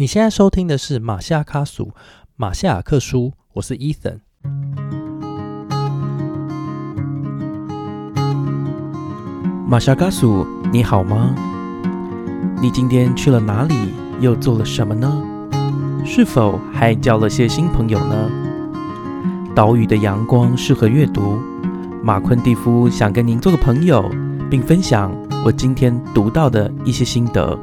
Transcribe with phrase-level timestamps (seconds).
[0.00, 1.92] 你现在收听的是马夏卡苏
[2.34, 4.20] 马夏尔克书，我是 Ethan。
[9.68, 11.34] 马夏卡苏，你好吗？
[12.62, 13.74] 你今天去了哪里？
[14.20, 15.22] 又做了什么呢？
[16.06, 18.30] 是否还交了些新朋友呢？
[19.54, 21.38] 岛屿的阳光适合阅读。
[22.02, 24.10] 马昆蒂夫想跟您做个朋友，
[24.50, 25.14] 并分享
[25.44, 27.58] 我今天读到的一些心得。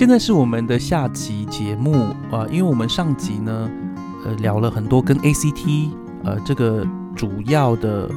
[0.00, 1.92] 现在是我们的下集节目
[2.30, 3.70] 啊，因为我们上集呢，
[4.24, 5.90] 呃，聊了很多跟 ACT
[6.24, 8.08] 呃这个主要的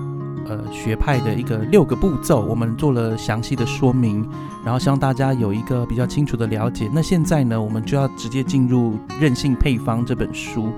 [0.48, 4.26] 呃学派的一个六个步骤，我们做了详细的说明，
[4.64, 6.90] 然后希望大家有一个比较清楚的了解。
[6.94, 10.70] 那现在呢，我们就要直接进入《任性配方》这本书。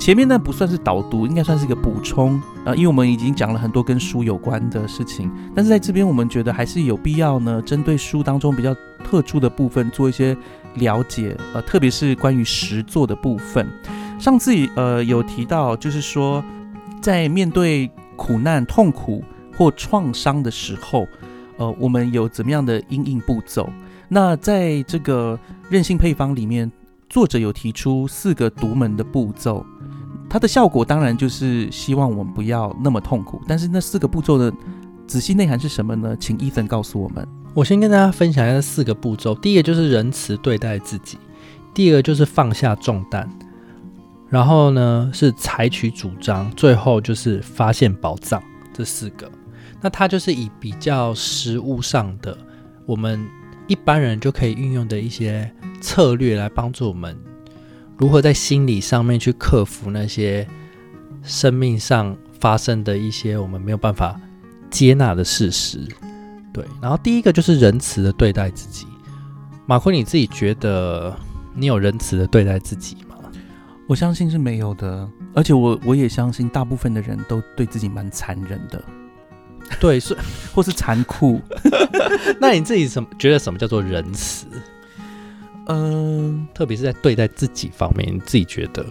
[0.00, 10.34] 前面呢不算是导读，应该算是一个补充呃，因为我们已经讲了很多跟书有关的事情，但是在这边我们觉得还是有必要呢，针对书当中比较特殊的部分做一些
[10.76, 13.68] 了解，呃，特别是关于实作的部分。
[14.18, 16.42] 上次呃有提到，就是说
[17.02, 19.22] 在面对苦难、痛苦
[19.54, 21.06] 或创伤的时候，
[21.58, 23.68] 呃，我们有怎么样的应应步骤？
[24.08, 26.72] 那在这个韧性配方里面，
[27.10, 29.66] 作者有提出四个独门的步骤。
[30.28, 34.50] 它的效果当然就是希望我们不要那么痛苦，但是那四个步骤的
[35.08, 36.16] 仔细内涵是什么呢？
[36.20, 37.26] 请伊森告诉我们。
[37.52, 39.34] 我先跟大家分享一下四个步骤。
[39.34, 41.18] 第一个就是仁慈对待自己，
[41.74, 43.28] 第二个就是放下重担，
[44.28, 48.40] 然后呢是采取主张，最后就是发现宝藏。
[48.72, 49.28] 这四个，
[49.80, 52.38] 那它就是以比较实物上的，
[52.86, 53.20] 我们
[53.66, 57.18] 一般人就可以运用的一些策略来帮助我们。
[57.96, 60.46] 如何在心理上面去克服那些
[61.22, 64.18] 生命上发生的一些我们没有办法
[64.70, 65.80] 接纳的事实？
[66.52, 68.86] 对，然后第一个就是仁慈的对待自己。
[69.66, 71.14] 马坤，你自己觉得
[71.54, 73.16] 你有仁慈的对待自己吗？
[73.86, 78.82] 我相信是没有的，而且我我也相信大部分的人都对自己蛮残忍的。
[79.78, 80.16] 对，是
[80.54, 81.40] 或是残酷。
[82.40, 84.46] 那你自己什么觉得什么叫做仁慈？
[85.66, 88.84] 嗯，特别是在对待自己方面，你自己觉得？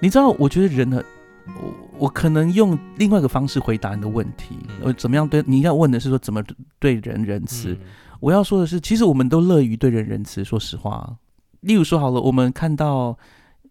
[0.00, 1.02] 你知道，我觉得人呢，
[1.46, 4.56] 我我可能用另外一个方式回答你的问题。
[4.82, 5.42] 呃，怎么样对？
[5.46, 6.42] 你要问的是说怎么
[6.78, 7.76] 对人仁慈？
[8.20, 10.42] 我要说的是，其实我们都乐于对人仁慈。
[10.42, 11.16] 说实话，
[11.60, 13.18] 例如说好了，我们看到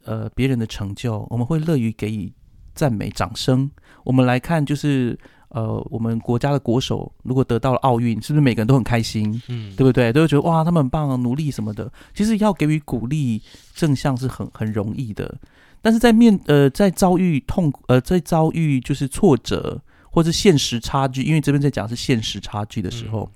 [0.04, 2.32] 呃别人的成就，我们会乐于给予
[2.76, 3.72] 赞美、掌声。
[4.04, 5.18] 我们来看就是。
[5.50, 9.42] 呃，我们国家的国手如果得到了奥运，是不是每个人都很开心？
[9.48, 10.12] 嗯，对不对？
[10.12, 11.90] 都会觉得哇，他们很棒，努力什么的。
[12.14, 13.42] 其实要给予鼓励、
[13.74, 15.38] 正向是很很容易的。
[15.82, 19.82] 但是在面呃，在遭遇痛呃，在遭遇就是挫折
[20.12, 23.32] 或是现实差距，因为这边在讲是现实差距的时候，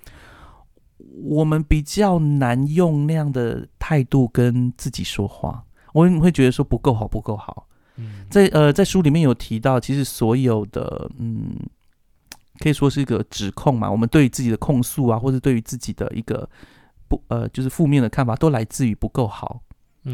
[1.24, 5.64] 我们比较难用那样的态度跟自己说话。
[5.94, 7.68] 我们会觉得说不够好，不够好。
[7.96, 11.56] 嗯，在呃，在书里面有提到，其实所有的嗯。
[12.62, 13.90] 可以说是一个指控嘛？
[13.90, 16.48] 我们对于自己的控诉啊，或者对于自己的一个
[17.10, 19.62] 不呃，就是负面的看法，都来自于不够好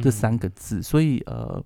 [0.02, 0.82] 这三个字。
[0.82, 1.62] 所以呃，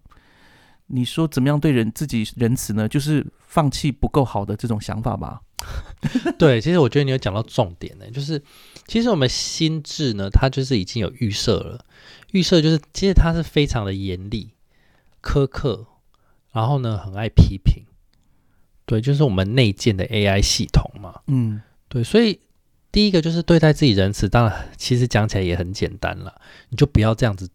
[0.87, 2.87] 你说怎么样对人自己仁慈呢？
[2.89, 5.41] 就是放弃不够好的这种想法吧。
[6.39, 8.41] 对，其实我觉得你有讲到重点呢，就是
[8.87, 11.85] 其实我们心智呢，它就是已经有预设了，
[12.31, 14.49] 预设就是其实它是非常的严厉、
[15.21, 15.85] 苛刻，
[16.51, 17.85] 然后呢，很爱批评。
[18.91, 21.21] 对，就是我们内建的 AI 系统嘛。
[21.27, 22.37] 嗯，对，所以
[22.91, 27.49] 第一个就是对待自己仁慈，当然其实讲起来也很简单了，你就不要这样子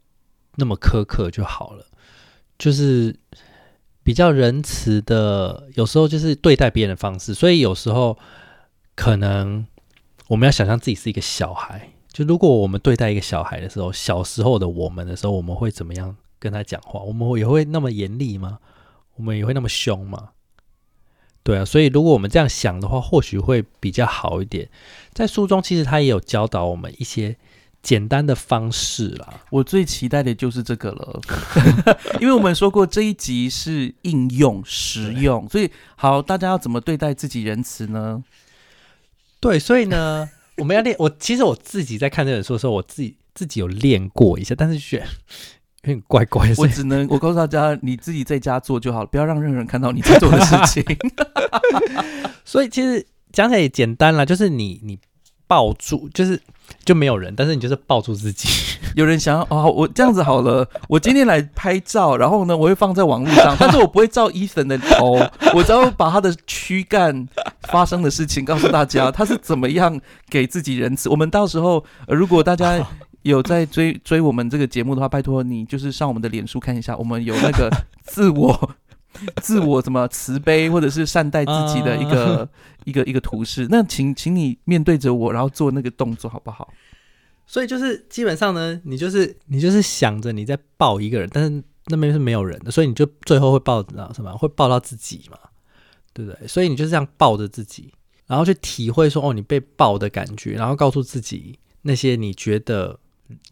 [0.55, 1.85] 那么苛刻就好了。
[2.59, 3.15] 就是
[4.03, 7.35] 比较仁慈的，有时候就是对待别人的方式。
[7.35, 8.17] 所以有时候
[8.95, 9.67] 可能
[10.29, 17.01] 我们要想象自己是一个小孩，就如果我们对待一个小孩的时候，小时候的我们的时候，我们会怎么样跟他讲话？
[17.01, 18.59] 我们也会那么严厉吗？
[19.17, 20.31] 我们也会那么凶吗？
[21.47, 24.69] 对啊，所以如果我们这样想的话，或许会比较好一点。
[25.13, 27.37] 在书中，其实他也有教导我们一些
[27.85, 29.43] 简单的方式啦。
[29.51, 31.21] 我最期待的就是这个了，
[32.21, 38.25] 因为我们说过这一集是应用实用，所以好，大家要怎么对待自己仁慈呢？
[39.39, 40.97] 对，所以呢，我们要练。
[40.99, 45.07] 我其实我自己在看这本书的时候，我自己自己有练过一下，但是选。
[45.07, 45.56] 有
[45.87, 50.85] 点怪怪，我只能 我告诉大家，你自己在家做就好了，不要让任何人看到你在做的事情。
[52.45, 54.99] 所以其实讲起来也简单了，就是你你
[55.47, 56.41] 抱住，就是
[56.85, 58.49] 就没有人，但是你就是抱住自己。
[58.95, 65.19] 有人想要哦，我这样子好了，我今天来拍照，然后呢，我会放在网络上，但是我不会照伊森的头，
[65.55, 67.29] 我只要把他的躯干
[67.69, 70.01] 发生的事情告诉大家，他是怎么样
[70.31, 71.11] 给自己仁慈。
[71.11, 72.79] 我们到时候如果大家
[73.27, 77.71] 有在追追我们这个节目的话，拜托你就是上我们的脸书看一下，我们有那个
[78.05, 78.77] 自我
[79.43, 82.49] 自我什么慈悲或者是善待自己的一个
[82.85, 83.67] 一个一个图示。
[83.71, 86.73] 那请请你面对着我，然后做那个动作好不好？
[87.47, 94.33] 所以就是基本上呢，你就是你就是想着你在抱一个人，但是那边是没有人的，所以你就最后会抱到什么？
[94.37, 95.39] 会抱到自己嘛，
[96.13, 96.47] 对不对？
[96.49, 97.93] 所以你就是这样抱着自己，
[98.27, 102.99] 然后去体会说哦，你被抱的感觉，然后告诉自己那些你觉得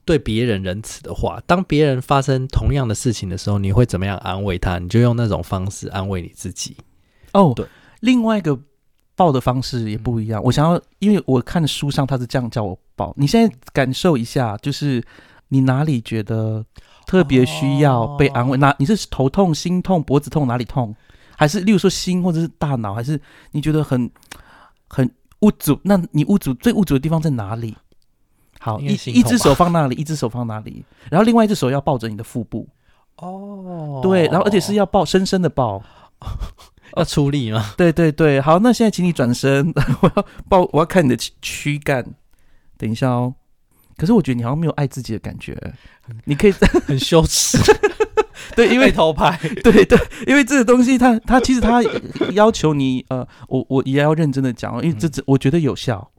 [0.04, 1.42] 对别人仁慈的话。
[1.46, 4.78] 当别人发生同样的事情的时候，你会怎么样安慰他？
[4.78, 6.76] 你就用那种方式安慰你自己。
[7.32, 7.66] 哦，对，
[8.00, 8.58] 另外一个。
[9.16, 10.42] 抱的方式也不一样。
[10.42, 13.14] 我想要，因为我看书上他是这样叫我抱。
[13.16, 15.00] 你现在感受一下，就是
[15.50, 16.66] 你哪里觉得
[17.06, 18.58] 特别需要被安慰？
[18.58, 20.92] 哪你是头痛、心痛、脖子痛，哪里痛？
[21.36, 22.92] 还是例如说心或者是大脑？
[22.92, 23.20] 还是
[23.52, 24.10] 你觉得很
[24.88, 25.78] 很无助？
[25.84, 27.76] 那你无助最无助的地方在哪里？
[28.64, 32.66] 好，一一只手放那里，一只手放那里，然后另外一只手要抱着你的腹部。
[33.16, 35.82] 哦，对，然后而且是要抱，深深的抱。
[36.96, 37.72] 要出力吗？
[37.76, 39.70] 对对对，好，那现在请你转身，
[40.00, 42.02] 我要抱，我要看你的躯干。
[42.78, 43.34] 等一下哦，
[43.98, 45.54] 可是我觉得你好像没有爱自己的感觉，
[46.24, 46.52] 你可以
[46.86, 47.58] 很羞耻。
[48.56, 51.82] 对，因为偷拍，对对，因为这个东西，它它其实它
[52.32, 56.10] 要求你，呃，我我也要认真的讲，因为这这我觉得有效，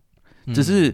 [0.53, 0.93] 只是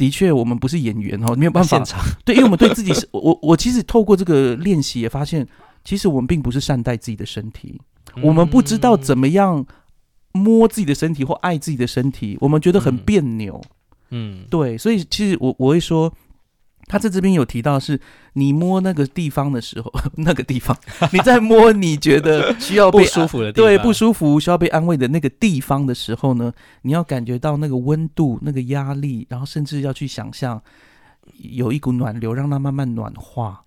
[0.00, 1.84] 的确我们不是演员哦，没有办法。
[2.24, 5.46] 对，因为我们对自己是， 我我其实透过这个练习也发现，
[5.84, 7.78] 其实我们并不是善待自己的身体。
[8.22, 9.66] 我们不知道怎么样
[10.32, 13.60] 摸自己的身体或爱自己的身体，我们觉得很别扭。
[14.08, 16.10] 嗯，对，所以其实我我会说，
[16.90, 18.00] 他在这边有提到，是
[18.32, 20.76] 你摸那个地方的时候， 那个地方
[21.12, 26.52] 你在摸你觉得需要不舒服的地方，对，不舒服需要被安慰的那个地方的时候呢，
[26.82, 30.60] 你要感觉到那个温度、那个压力，然后甚至要去想象
[31.38, 33.64] 有一股暖流，让它慢慢暖化。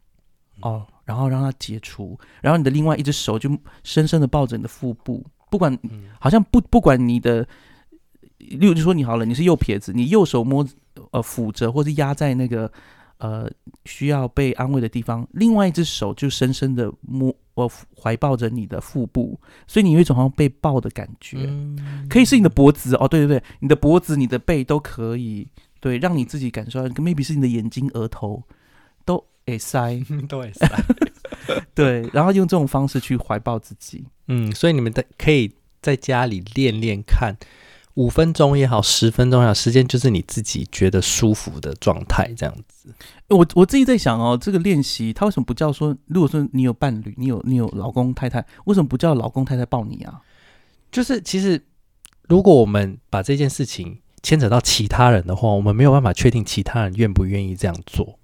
[0.62, 0.86] 哦。
[1.06, 3.50] 然后让它解除，然后你的另外一只手就
[3.84, 5.22] 深深的抱着你的腹部，
[5.52, 5.78] 不管
[6.18, 7.46] 好像不不管你的，
[8.38, 10.66] 例如就说你好了，你是右撇子，你右手摸
[11.12, 12.72] 呃抚着或者压在那个
[13.24, 13.50] 呃
[13.86, 21.38] 需要被安慰的地方，另外一只手就深深的摸我怀抱着你的腹部，所以你有一种好像被抱的感觉，
[22.10, 25.48] 可以是你的脖子哦，对对对，你的脖子、你的背都可以，
[25.80, 28.44] 对，让你自己感受到，maybe 是你的眼睛、额头。
[29.46, 30.66] 诶塞， 都哎塞，
[31.76, 37.36] 对，然后用这种方式去怀抱自己，嗯，所以你们的可以在家里练练看，
[37.96, 42.94] 五分钟也好，十分钟也好，时间就是你自己觉得舒服的状态，这样子。
[43.30, 50.22] 我我自己在想哦，这个练习他为什么不叫说，如果说你有伴侣，你有你有老公太太，为什么不叫老公太太抱你啊？
[50.92, 51.64] 就是其实
[52.28, 58.18] 如果我们把这件事情牵扯到其他人的话，我们没有办法确定其他人愿不愿意这样做。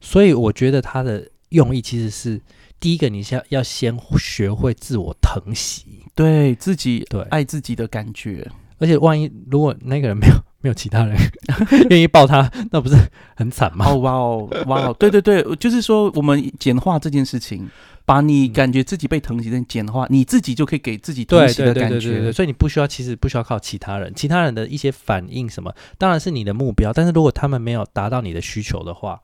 [0.00, 2.40] 所以我觉得他的用意其实是
[2.78, 8.48] 第一个，你先要先学会自我疼惜，对自己对爱自己的感觉。
[8.82, 11.16] 而且万一如果那个人没有 没有其他人
[11.90, 12.96] 愿意抱他，那不是
[13.36, 13.86] 很惨吗？
[13.88, 17.68] 哦哇哦哇哦， 对对对，就是说我们简化这件事情，
[18.04, 22.32] 把你感觉自己被疼惜的简化，你自己就可以给自己疼惜的感觉。
[22.32, 26.92] 所以你不需要，其实不需要靠其他人，其他人的一些反应什么，当然是你的目标。
[26.92, 29.20] 但是如果他们没有达到你的需求的话，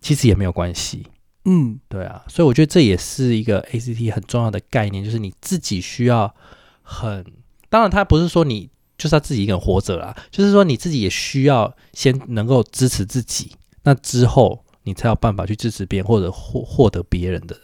[0.00, 1.06] 其实也没有关系，
[1.46, 6.34] 嗯，对啊，所以我觉得这也是一个 ACT 很重要的概念，就是你自己需要
[6.82, 7.24] 很，
[7.70, 17.56] 当然他不是说你就是要自己一个人活着啦，就是说你自己也需要先能够支持自己，那之后你才有办法去支持别人或者获获得别人的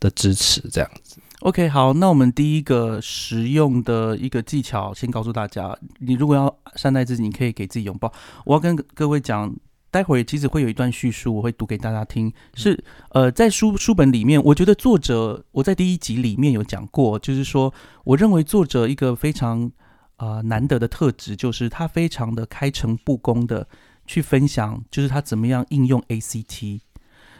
[0.00, 1.18] 的支持，这样子。
[1.40, 8.12] OK，好，那我们第一个实用的一个技巧，先告诉大家，你如果要善待自己，你可以给自己拥抱。
[8.44, 9.54] 我要跟各位讲。
[9.90, 12.30] 待会儿其实会有一段叙述，我会读给大家听。
[12.54, 17.72] 是呃，在书书本里面，我觉得作者我在第一集里面有讲过，就是说，
[18.04, 19.72] 我认为作者一个非常
[20.18, 23.66] 啊难得的特质，就是他非常的开诚布公的
[24.06, 26.80] 去分享，就是他怎么样应用 ACT，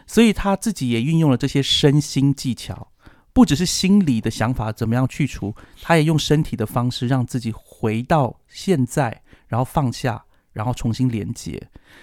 [0.05, 2.87] 所以他自己也运用了这些身心技巧，
[3.31, 10.25] 不只是心理的想法怎么样去除，他也用身体的方式让自己回到现在，然后放下。
[10.51, 11.61] 然后重新连接，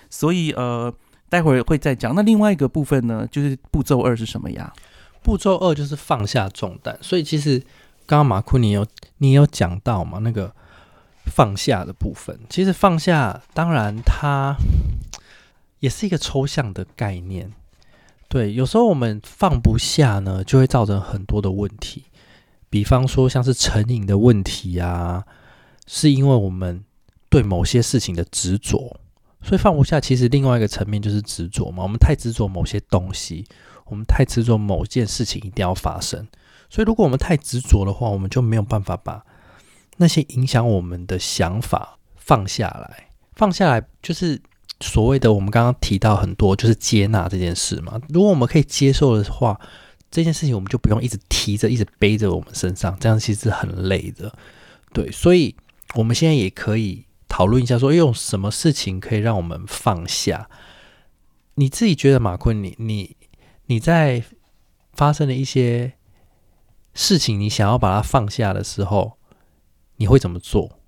[0.08, 0.90] 所以呃，
[1.28, 2.14] 待会儿会再讲。
[2.14, 4.72] 那另外一个部分呢，就是步骤二是什么呀？
[5.20, 6.96] 步骤二就是放下重担。
[7.02, 7.58] 所以其实
[8.06, 8.86] 刚刚马库你有
[9.18, 10.20] 你有讲到嘛？
[10.20, 10.54] 那个
[11.26, 14.56] 放下的部分，其实放下，当然它
[15.80, 17.52] 也是一个抽象的概念。
[18.28, 22.04] 对，有时候我们放不下呢，就会造成很多的问题。
[22.68, 25.24] 比方说，像是成瘾的问题啊，
[25.86, 26.82] 是因为我们
[27.28, 28.98] 对某些事情的执着，
[29.42, 30.00] 所以放不下。
[30.00, 33.46] 其实另外一个层面就是执着嘛，我们太执着某些东西，
[33.84, 36.26] 我们太执着某件事情一定要发生。
[36.68, 39.24] 所以如果我们太执着的话，我们就没有办法把
[39.96, 43.10] 那些影响我们的想法放下来。
[43.34, 44.40] 放下来就是
[44.80, 48.00] 所谓的我们刚刚提到很多，就是接纳这件事嘛。
[48.08, 49.60] 如果我们可以接受的话。
[50.08, 54.32] 这件事情我们就不用一直提着、一直背着我们身上，这样其实很累的。
[54.92, 55.54] 对，所以
[55.94, 60.48] 我们现在也可以讨论一下，说用什么事情可以让我们放下。
[61.56, 63.16] 你自己觉得，马坤，你你
[63.66, 64.22] 你在
[64.94, 65.94] 发生的一些
[66.94, 69.18] 事情，你想要把它放下的时候，
[69.96, 70.78] 你会怎么做？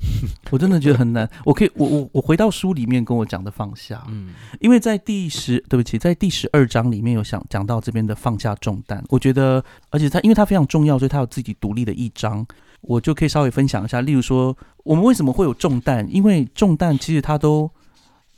[0.50, 1.28] 我真的觉得很难。
[1.44, 9.02] 我可以，我我我回到书里面跟我讲的放下，嗯，因为在第十，对不起，在第十二章里面有想讲到这边的放下重担。
[9.08, 12.44] 我觉得，而且它因为它非常重要，所以它有自己独立的一章，
[12.82, 14.00] 我就可以稍微分享一下。
[14.00, 16.06] 例如说，我们为什么会有重担？
[16.10, 17.70] 因为重担其实它都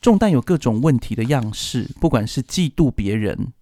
[0.00, 3.52] 重担有各种问题的样式，不管是嫉妒别人，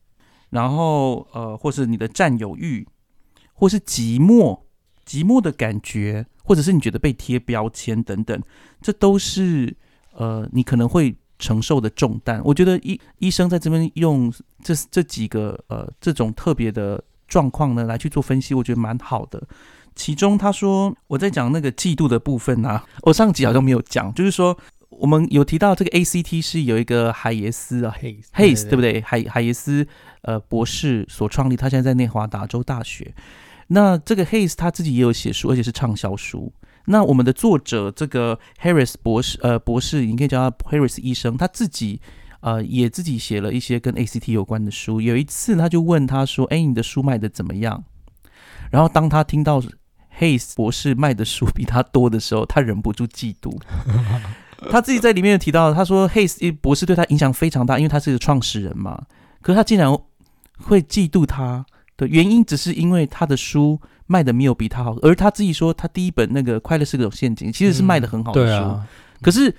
[0.51, 2.87] 然后呃，或是你的占有欲，
[3.55, 4.59] 或是寂寞，
[5.07, 6.27] 寂寞的感觉。
[6.47, 8.39] 或者是你觉得被贴标签等等，
[8.83, 9.75] 这都是
[10.13, 12.39] 呃你可能会承受的重担。
[12.45, 14.31] 我觉得医医生在这边用
[14.63, 19.43] 这这几个呃这种特别的状况呢来去做分析，我觉得蛮好的。
[19.95, 24.55] 其中他说我在讲那个嫉妒的部分啊，我上集好像没有讲，就是说
[24.91, 27.97] 我们有提到这个 ACT 是有一个海耶斯啊
[28.35, 29.01] ，Hayes 对不对？
[29.01, 29.89] 海海耶斯
[30.21, 33.15] 呃博士所创立，他现在在内华达州大学。
[33.69, 36.53] 那这个 Hayes 他自己也有写书，而且是畅销书。
[36.87, 41.99] 那我们的作者这个 Harris 博士，呃，博士你可以叫他 Harris 医生，他自己
[42.41, 45.01] 呃也自己写了一些跟 ACT 有关的书。
[45.01, 47.83] 有一次他就问他说：“哎，你的书卖的怎么样？”
[48.71, 49.63] 然后当他听到
[50.21, 53.59] Hayes 博士卖的书比他多的时候，他忍不住嫉妒。
[54.71, 59.07] 他自己在里面有提到，他说 Hayes 博士对他影响非常大，因为他是一个创始人嘛。
[59.41, 59.91] 可是他竟然
[60.59, 61.65] 会嫉妒他。
[61.97, 68.81] 的原因只是因为他的书卖的没有比他好，而他自己说他第一本那个《快乐是个陷阱》其实是卖的很好的书，
[69.23, 69.55] 可是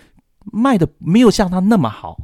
[0.51, 2.18] 卖的没有像他那么好，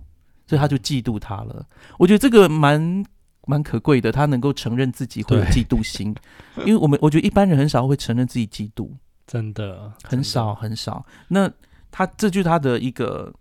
[0.46, 1.66] 所以他就嫉妒他了。
[1.98, 3.04] 我觉得这个蛮
[3.48, 6.16] 蛮可贵的，他能够承认自己会有嫉妒心，
[6.60, 8.90] 因为我们我觉得一般人很少会承认自己嫉妒，
[9.26, 11.04] 真的很少很少。
[11.30, 11.50] 那
[11.90, 13.34] 他这就是他的一个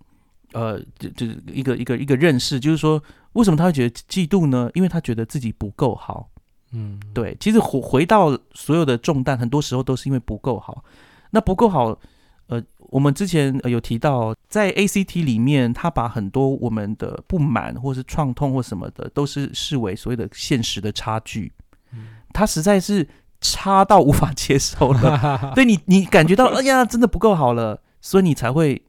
[0.53, 4.71] 呃，就就是一个一个一个认识，就是说为什么他会觉得嫉妒呢？
[4.75, 6.30] 因为他觉得自己不够好。
[6.73, 10.85] 嗯，对，其实回回到所有的重担，很多时候都是因为不够好。
[11.31, 11.99] 那不够好，
[12.47, 21.53] 呃，我们之前有提到，在 ACT 里面，他把很多我们的不满或是创痛或什么的，都是视为所谓的现实的差距。
[21.93, 23.09] 嗯，他实在是
[23.41, 25.53] 差到无法接受了。
[25.55, 28.83] 对你，你感觉到，哎呀，真的不够好了，所以你才会。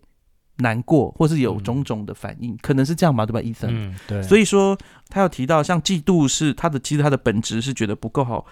[0.61, 3.69] 难过，或是有种种的反应，可能是这样吧，对吧，医生？
[3.71, 4.21] 嗯，对。
[4.23, 4.77] 所以说，
[5.09, 8.45] 他要提到，像嫉妒是他的，其实他的本质是觉得不够好。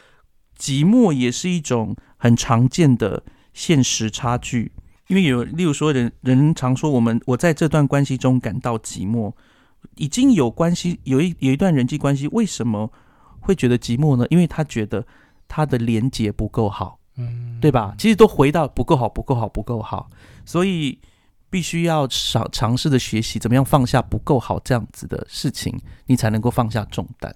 [0.58, 3.24] 寂寞也是一种很常见的
[3.54, 4.74] 现实差距，
[5.08, 9.32] 因为有，例如说，人人常说，我们我在这段关系中感到寂寞，
[9.96, 12.92] 已经有关系，有一有一段人际关系，为什么
[13.39, 14.25] 会觉得寂寞呢？
[14.30, 15.06] 因为他觉得
[15.48, 17.96] 他的连接不够好，嗯，对吧？
[17.98, 20.10] 其实都回到不够好，不够好，不够好，
[20.46, 21.00] 所以。
[21.50, 27.36] 必须要尝尝试的学习，怎么样放下不够好这样子的事情，你才能够放下重担。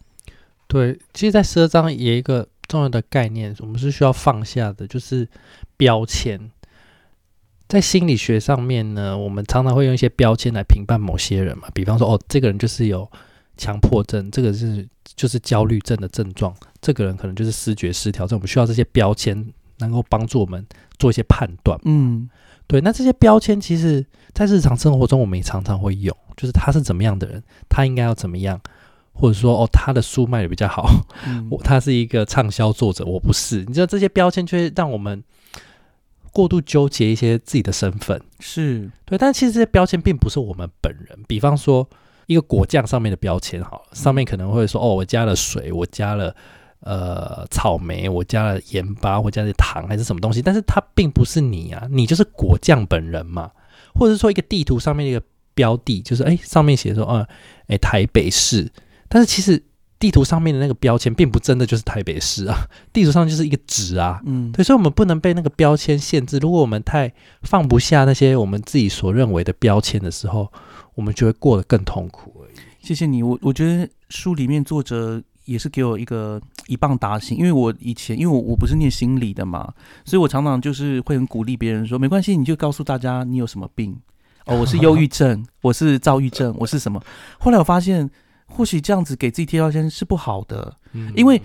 [0.68, 5.28] 对，其实，在十二章也一个重要的概念，我们是需要放下的，就是
[5.78, 6.52] 标签。
[7.68, 13.10] 在心理学上面呢，我们常常会用一些标签来评判某些人嘛，比方说，哦，这个人就是有
[13.58, 18.38] 强迫症，这个是就是焦虑症的症状，这个人可能就是视觉失调症。
[18.38, 19.44] 我们需要这些标签
[19.80, 20.64] 能够帮助我们
[21.00, 21.80] 做一些判断。
[21.86, 22.30] 嗯。
[22.68, 24.04] 对，那这些标签其实，
[24.34, 28.60] 在日常生活中，我们也常常会用，就是他是怎么样的人，他应该要怎么样，
[29.14, 30.90] 或者说，哦，他的书卖的比较好，
[31.52, 35.24] 我他是一个畅销作者，我不是，你知道这些标签却让我们
[36.32, 38.90] 过度纠结一些自己的身份，是。
[39.06, 41.88] 对，但其实这些标签并不是我们本人，比方说
[42.26, 46.36] 一个果酱上面的标签，好，上面可能会说，哦，我加了水，我加了。
[46.86, 50.42] 呃，草莓，我加了盐巴，或加了糖，还是什么东西？
[50.42, 53.52] 但是它并不是你啊，你就是果酱本人嘛。
[53.96, 55.22] 或者说，一个地图上面一个
[55.54, 57.28] 标的，就是哎，上面写说，啊，
[57.68, 58.72] 哎，台北市。
[59.08, 59.64] 但是其实
[60.00, 64.20] 地图上面的那个标签，并不真的就是台北市啊，地图上就是一个纸啊。
[64.26, 66.40] 嗯，对，所以我们不能被那个标签限制。
[66.40, 67.14] 如果我们太
[67.44, 70.52] 放不下那些我们自己所认为的标签的时候，
[70.96, 72.56] 我们就会过得更痛苦而已。
[72.82, 79.74] 谢谢你，我我觉得书里面作者也是给我一个一棒打醒，因为我以前因为我我不是念心理的嘛，
[80.06, 83.96] 所以我常常就是会很鼓励别人说，没关系，你就告诉大家你有什么病
[84.46, 87.02] 哦，我是忧郁症， 我是躁郁症，我是什么？
[87.40, 88.10] 后来我发现，
[88.48, 91.42] 或许这样子给自己贴标签是不好的，嗯因为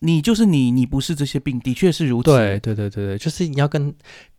[0.00, 2.30] 你就是你，你不是这些病，的确是如此。
[2.30, 3.94] 对对对对对，就是你要跟。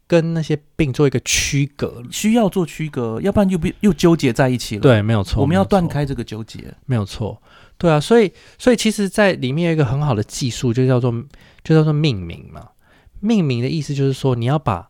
[0.10, 4.82] 跟那些病做一个区隔，需要做区隔，要不然又不又纠结在一起了。
[4.82, 7.42] 对，没有错，我们要断开这个纠结，没有错。
[7.78, 11.12] 对啊，所以，所以其实，在里面有一个很好的技术，就叫做
[11.64, 12.70] 就叫做命名嘛。
[13.20, 14.90] 命名的意思就是说，你要把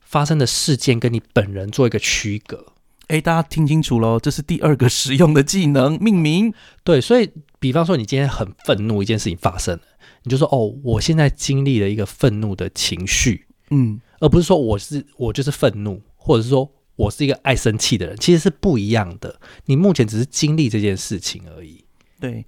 [0.00, 2.66] 发生的事件跟你本人做一个区隔。
[3.08, 6.54] 哎，大家听清楚喽，这是第二个实用的技能——命名。
[6.84, 9.82] 对，所以，比方说，你今天很愤怒，一件事情发生了，
[10.22, 14.00] 你就说：“哦，我现在经历了一个愤怒的情绪。”嗯。
[14.20, 19.40] 而不是说我是我就是愤怒，或者是说我是一个爱生气的人，其实是不一样的。
[19.64, 21.81] 你目前只是经历这件事情而已。
[22.22, 22.46] 对，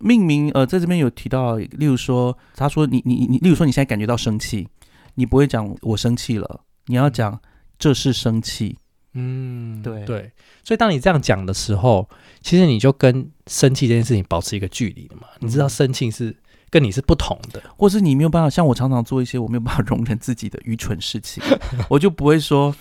[0.00, 4.68] 命名呃，在这边有提到，例如说，他说你你你，例如说你现在感觉到生气，
[5.14, 7.40] 你不会讲我生气了，你要讲
[7.78, 8.78] 这是生气。
[9.14, 10.30] 嗯，对对。
[10.62, 12.08] 所以当你这样讲的时候，
[12.42, 15.26] 其实你就跟生气这件事情保持一个距离了嘛。
[15.40, 16.36] 你知道生气是。
[16.68, 21.40] 跟你是不同的，或是你没有办法像我常常做一些我没有办法容忍自己的愚蠢事情，
[21.88, 22.74] 我就不会说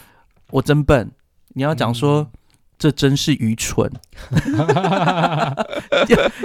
[0.50, 1.10] 我真笨。
[1.50, 2.27] 你要讲说
[2.77, 3.91] 这真是愚蠢，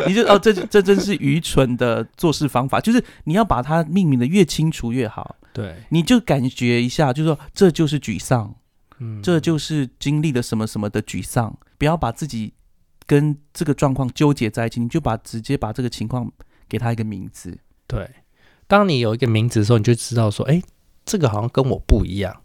[0.07, 5.37] 你就哦这这真是愚蠢的做事方法，就是你要把它命名的越清楚越好。
[5.53, 8.55] 对，你就感觉一下，就说这就是沮丧，
[8.99, 11.59] 嗯，这就是经历了什么什么的沮丧。
[11.79, 12.55] 不要把自己
[13.07, 16.31] 跟这个状况纠结在一起，你就把直接把这个情况。
[16.71, 17.59] 给他一个名字，
[17.89, 18.09] 对。
[18.69, 20.63] 当你有一个名字的时候，你就知道说，哎，
[21.05, 22.43] 这个好像跟我不一样，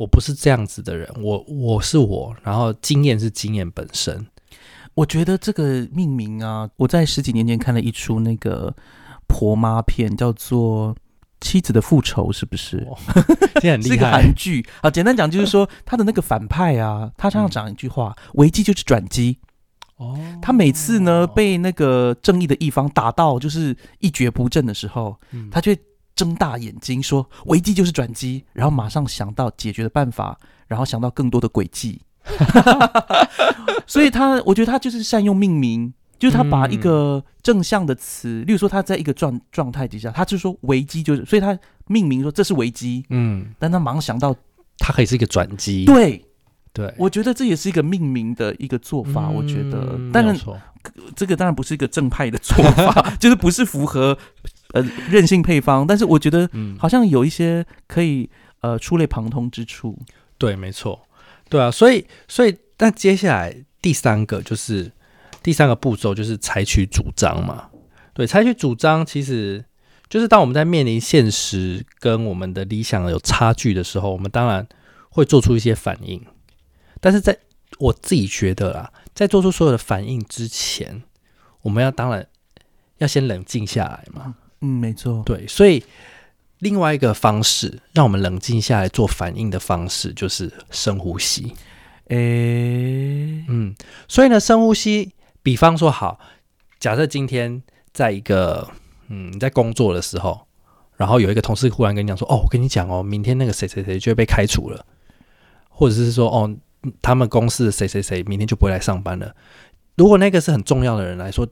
[0.00, 4.26] 我不是这样子的人，我我是我，然后经验是经验本身。
[4.94, 8.74] 我觉得这个命名啊，我在十几年前看了一出那个
[9.28, 10.94] 婆妈片，叫做
[11.42, 12.88] 《妻子的复仇》，是不是？
[13.60, 13.94] 这很 厉害。
[13.94, 14.90] 是个韩剧啊。
[14.90, 19.36] 简单讲就是说，他的那个反派啊，他常常讲一句话：危机就是转机。
[19.96, 25.76] 哦，他每次呢被那个正义的一方打到就是一蹶不振的时候，他却
[26.20, 32.02] 睁大眼睛说：“危机就是转机。”然后马上想到解决的办法，然后想到更多的诡计。
[33.88, 43.02] 所以他，我觉得他就是善用命名，就是他把一个正向的词，例如说他在一个状状态底下，他就说危机就是，所以他命名说这是危机。
[43.08, 44.36] 嗯，但他马上想到，
[44.76, 45.86] 它可以是一个转机。
[45.86, 46.22] 对。
[46.72, 49.28] 对，我觉得这也是一个命名的一个做法。
[49.28, 50.38] 我觉得，当然，
[51.16, 54.16] 这个当然不是一个正派的做法， 就是不是符合
[54.72, 54.80] 呃
[55.10, 55.84] 任性配方。
[55.84, 58.30] 但是我觉得，好像有一些可以
[58.60, 59.98] 呃触类旁通之处。
[60.38, 61.00] 对，没错，
[61.48, 61.70] 对啊。
[61.70, 64.92] 所以，所以，那接下来第三个就是
[65.42, 67.68] 第三个步骤，就是采取主张嘛。
[68.14, 69.64] 对，采取主张，其实
[70.08, 74.64] 就是当我们在面临现实跟我们的理想有差距的时候，我们当然
[75.10, 76.24] 会做出一些反应。
[77.00, 77.36] 但是在
[77.78, 81.02] 我自己觉得啦，在做出所有的反应之前，
[81.62, 82.26] 我们要当然
[82.98, 84.34] 要先冷静下来嘛。
[84.60, 85.22] 嗯，没错。
[85.24, 85.82] 对，所以
[86.58, 91.54] 另外一个方式让我们冷静下来做反应的方式，就是深呼吸。
[92.08, 93.74] 诶，嗯，
[94.06, 96.20] 所以呢，深呼吸，比方说，好，
[96.78, 97.62] 假设今天
[97.94, 98.68] 在一个
[99.08, 100.46] 嗯你在工作的时候，
[100.98, 104.84] 然后有一个同事忽然跟你讲说，哦，我跟你讲哦，明天那个谁谁谁就会被开除了，
[105.70, 106.54] 或者是说，哦。
[107.02, 109.34] 他们公司的谁谁谁明天就不会来上班了。
[109.96, 111.46] 如果那个是很重要的人来说，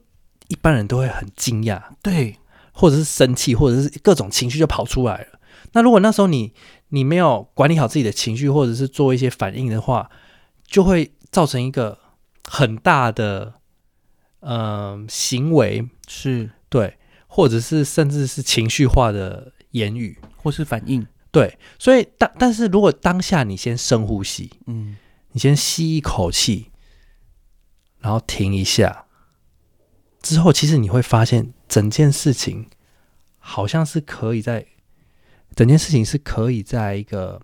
[0.47, 2.35] 一般人都会很惊讶，对，
[2.71, 5.39] 或者是生气，或者是各种情绪就跑出来了。
[5.73, 6.51] 那如果那时候你
[6.87, 10.09] 你没有管理好自己的情绪，或者是做一些反应的话，
[10.65, 11.99] 就会造成一个
[12.45, 13.53] 很大的
[14.39, 21.59] 嗯行为，是对，或者是甚至是情绪化的言语或是反应，对。
[21.77, 24.97] 所以但但是如果当下你先深呼吸，嗯。
[25.31, 26.71] 你先吸一口气，
[27.99, 29.05] 然后停一下，
[30.21, 32.67] 之后其实你会发现，整件事情
[33.37, 34.65] 好像是可以在
[35.55, 37.41] 整件事情是可以在一个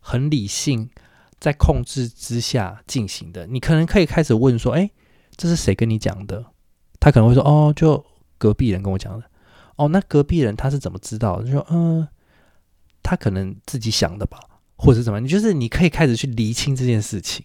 [0.00, 0.90] 很理性、
[1.38, 3.46] 在控制之下进行的。
[3.46, 4.90] 你可能可以开始问说：“哎，
[5.36, 6.44] 这是谁跟你讲的？”
[7.00, 8.04] 他可能会说：“哦，就
[8.38, 9.30] 隔壁人跟我讲的。”
[9.76, 11.40] 哦，那隔壁人他是怎么知道？
[11.42, 12.08] 就说：“嗯，
[13.02, 14.40] 他可能自己想的吧。”
[14.78, 17.44] 或者怎么，你就是你可以开始去厘清这件事情，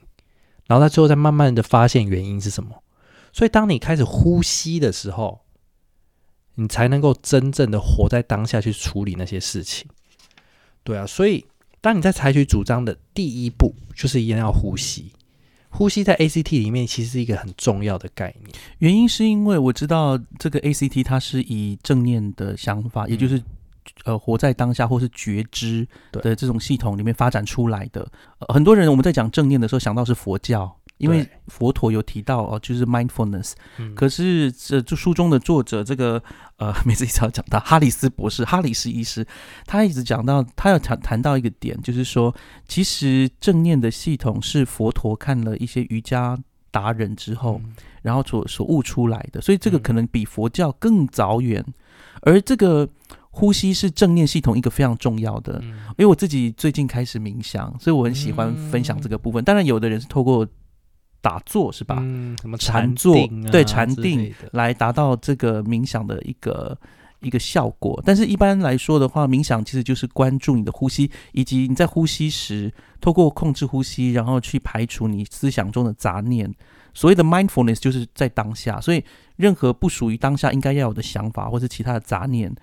[0.67, 2.83] 然后他最后再慢慢的发现原因是什么。
[3.33, 5.41] 所以当你开始呼吸的时候，
[6.55, 9.87] 你才能够真正的活在当下去处理那些事情。
[10.83, 11.43] 对啊，所以
[11.81, 15.11] 当你在采取主张的第一步，就是一定要呼吸。
[15.69, 18.55] 呼吸在 ACT 里面其实是一个很重要的概念。
[18.77, 23.41] 原因是因为我知道这个 ACT 它是以正念的想法，也就是
[24.05, 28.07] 呃活在当下或是觉知的这种系统里面发展出来的。
[28.49, 30.75] 很多人我们在讲正念的时候想到是佛教。
[30.99, 33.53] 因为佛陀有提到哦，就是 mindfulness，
[33.93, 36.21] 可是这这书中的作者这个
[36.57, 39.25] 呃， 每次一直要讲到哈里斯博士、哈里斯医师，
[39.65, 42.33] 他一直讲到他要谈谈到一个点，就是说，
[42.69, 46.37] 其实正念的系统是佛陀看了一些瑜伽
[46.71, 47.59] 达人之后，
[48.01, 51.65] 然后所所悟出来的，所以这个可能比佛教更早远。
[52.21, 52.87] 而这个
[53.35, 59.43] 呼吸是正念系统一个非常重要的，因为我自己最近开始冥想，所以我很喜欢分享这个部分。
[59.43, 60.47] 当然，有的人是透过
[61.19, 61.97] 打坐是吧？
[61.99, 63.15] 嗯，什么禅坐？
[63.51, 66.77] 对，禅定来达到这个冥想的一个
[67.21, 67.99] 一个效果。
[68.05, 76.53] 但是，一般来说的话，冥想其实就是关注你的呼吸，以及你在呼吸时，透过控制呼吸，然后去排除你思想中的杂念。
[76.93, 79.03] 所谓的 mindfulness 就是在当下，所以
[79.37, 82.53] 任何不属于当下应该要有的想法或者其他的杂念，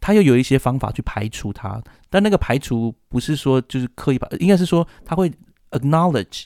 [0.00, 1.82] 它又有一些方法去排除它。
[2.10, 5.30] 但那个排除不是说就是刻意把，应该是说他会
[5.70, 6.44] acknowledge。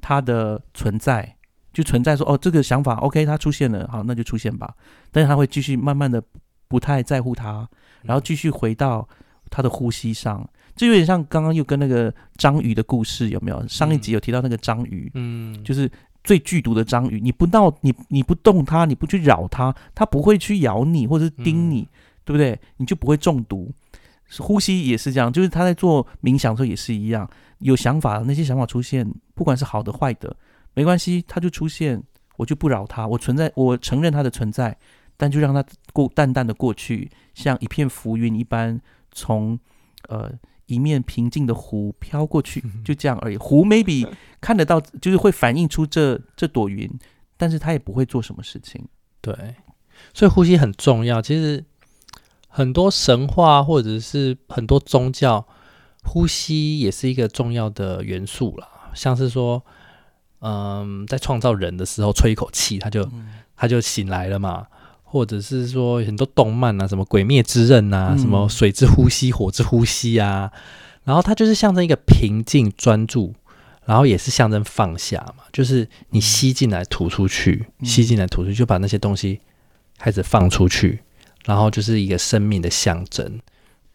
[0.00, 1.36] 它的存在
[1.72, 4.72] 就存在说哦，这个想法 OK，它出现了，好，那就出现吧。
[5.10, 6.22] 但是他会继续慢慢的
[6.68, 7.68] 不太在乎它，
[8.02, 9.06] 然后继续回到
[9.50, 10.48] 他的呼吸上。
[10.76, 13.66] 这有点像刚刚又跟那个章鱼的故事有没有？
[13.66, 15.90] 上一集有提到那个章鱼，嗯，就是
[16.22, 17.20] 最剧毒的章鱼。
[17.20, 21.88] 你不闹，你你不动它，你不去扰它，它不会去咬你或者是叮你，
[22.28, 22.60] 对不对？
[22.76, 23.72] 你就不会中毒。
[24.36, 27.26] 呼吸也是这样，就是他在做冥想的时候也是一样。
[27.60, 30.36] 有想法，那些想法出现，不管是好的坏的，
[30.74, 32.02] 没关系，它就出现，
[32.36, 34.76] 我就不扰它，我存在，我承认它的存在，
[35.16, 35.64] 但就让它
[35.94, 38.78] 过淡淡的过去，像一片浮云一般，
[39.10, 39.58] 从
[40.10, 40.30] 呃
[40.66, 43.38] 一面平静的湖飘过去， 就这样而已。
[43.38, 44.06] 湖 maybe
[44.42, 46.86] 看得到，就是会反映出这这朵云，
[47.38, 48.86] 但是它也不会做什么事情。
[49.22, 49.34] 对，
[50.12, 51.22] 所以呼吸很重要。
[51.22, 51.64] 其实
[52.58, 55.46] 很多神话或者是很多宗教。
[56.04, 59.62] 呼吸也是一个重要的元素啦，像是说，
[60.40, 63.06] 嗯，在创造人的时候吹一口气，他就
[63.54, 64.68] 他就醒来了嘛，
[65.02, 70.50] 或者是说很多动漫啊，什么《鬼灭之刃》啊，什么水之呼吸、火之呼吸啊，
[71.04, 73.34] 然后它就是象征一个平静专注，
[73.84, 79.40] 然后也是象征放下嘛，就是你吸进来吐出去，吸进来吐出去，就把那些东西
[79.98, 81.02] 开始放出去，
[81.48, 83.40] 然后就是一个生命的象征。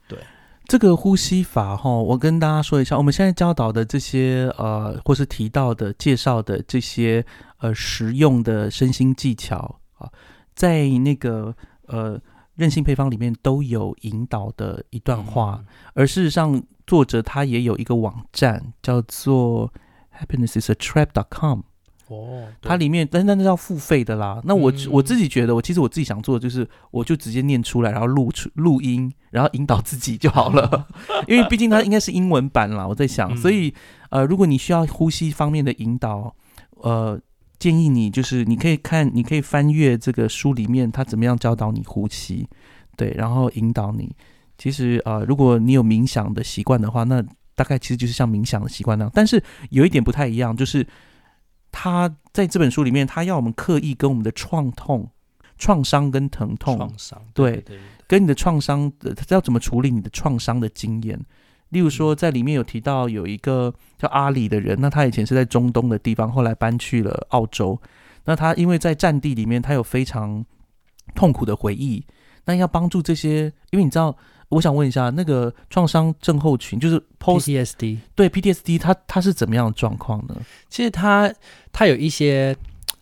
[0.07, 0.17] 对
[0.65, 7.23] 这个呼吸法哈，我跟大家说一下，我们现在教导的这些呃，或是提到的、介绍的这些
[7.59, 10.09] 呃实用的身心技巧啊，
[10.55, 12.19] 在那个呃
[12.55, 15.63] 任性配方里面都有引导的一段话，
[15.93, 19.71] 而事实上作者他也有一个网站叫做
[20.19, 21.59] happinessisatrap.com。
[22.13, 24.39] 哦，它里面，但那那要付费的啦。
[24.43, 30.87] 那我我自己觉得，我其实我自己想做的就是，我就直接念出来，然后录出录音，然后引导自己就好了。
[31.27, 33.35] 因为毕竟它应该是英文版啦，我在想。
[33.35, 33.73] 所以
[34.09, 36.35] 呃，如果你需要呼吸方面的引导，
[36.81, 37.19] 呃，
[37.57, 42.47] 建议你就是你可以看，你可以翻阅这个书里面，他怎么样教导你呼吸，
[42.95, 44.15] 对，然后引导你。
[44.57, 47.23] 其实呃，如果你有冥想的习惯的话，那
[47.55, 49.11] 大概其实就是像冥想的习惯那样。
[49.13, 50.85] 但是有一点不太一样，就是。
[51.73, 55.09] 他在这本书里面，他要我们刻意跟我们的创痛、
[55.57, 57.65] 创伤跟疼痛，创伤对，
[58.07, 61.19] 跟你的创伤的，他要怎么处理你的创伤的经验。
[61.69, 67.81] 例如说，在里面有提到有一个叫阿里的人，那他以前是在中东的地方，后来搬去了澳洲。
[68.25, 70.45] 那他因为在战地里面，他有非常
[71.15, 72.05] 痛苦的回忆。
[72.45, 74.15] 那要帮助这些，因为你知道。
[74.53, 80.35] 我想问一下，那个创伤症候群就是 PTSD，对 PTSD，它它是怎么样的状况呢？
[80.69, 81.33] 其实它
[81.71, 82.55] 它有一些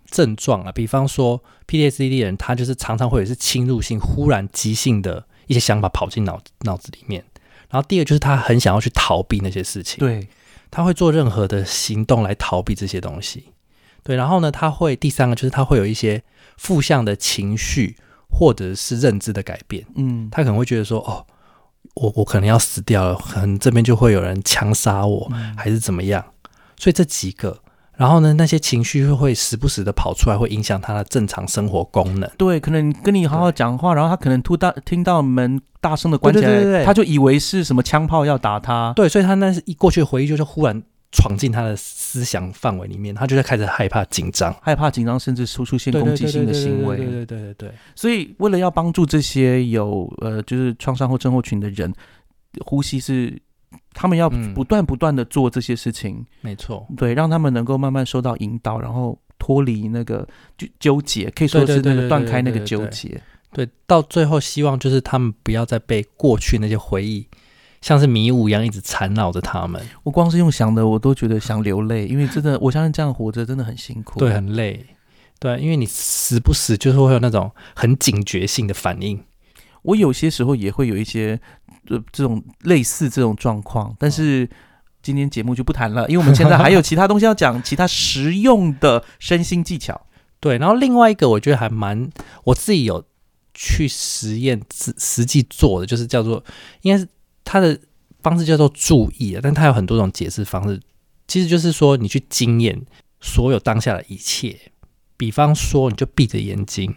[0.09, 7.23] 症状啊，比方说 PTSD 的人，他就是常常会有是侵入性、忽然急性的一些想法跑进脑脑子里面。
[7.69, 10.27] 然后第二就是他很想要去逃避那些事情，对，
[10.69, 13.45] 他会做任何的行动来逃避这些东西。
[14.03, 16.21] 对，然后呢，他会第三个就是他会有一些
[16.57, 17.95] 负向的情绪
[18.29, 19.85] 或者是认知的改变。
[19.95, 21.25] 嗯，他可能会觉得说，哦。
[21.95, 26.23] 我我可能要死掉了，可能这边就会有人枪杀我，还是怎么样？
[26.77, 27.59] 所以这几个，
[27.95, 32.29] 然后呢，那些情绪会时不时的跑出来，会影响他的正常生活功能。
[32.37, 38.93] 对，可能跟你好好讲话，然后他可能突大听到门大声的关起来，他就以为是什么枪炮要打他。
[38.95, 40.81] 对，所以他那是一过去的回忆，就是忽然。
[41.11, 46.97] 闯进他的思想范围里面，他就在开始害怕、紧张、害怕、紧张，甚至出出现攻击性的行为。
[46.97, 47.71] 对对对对对。
[47.95, 51.93] 所以，为了要帮助这些有呃，就是创伤或症候群的人，
[52.65, 53.37] 呼吸是
[53.93, 63.21] 他们要不断不断的做这些事情，没错，对，让他们能够慢慢受到引导，然后脱离那个纠纠结，可以说是那个断开那个纠结。
[63.53, 67.27] 对，到最后希望就是他们不要再被过去那些回忆，
[67.81, 69.81] 像是迷雾一样一直缠绕着他们。
[70.03, 74.85] 我光是用想的，我都觉得想流泪，因为真的，我相信这样活着真的很辛苦，对，很累。
[75.39, 79.23] 对，因为你时不时，就是会有那种很警觉性的反应。
[79.81, 81.39] 我有些时候也会有一些
[81.89, 84.47] 呃这种类似这种状况，但是
[85.01, 89.99] 今天节目就不谈了，因为我们现在还有其他东西要讲， 其他实用的身心技巧。
[90.39, 92.07] 对，然后另外一个我觉得还蛮
[92.43, 93.03] 我自己有
[93.55, 96.43] 去实验实实际做的，就是叫做
[96.83, 97.07] 应该是
[97.51, 97.77] 它的
[98.23, 100.79] 方式叫做注意啊，但他有很多种解释方式，
[101.27, 102.81] 其实就是说你去经验
[103.19, 104.71] 所有当下的一切。
[105.17, 106.95] 比方说，你就闭着眼睛，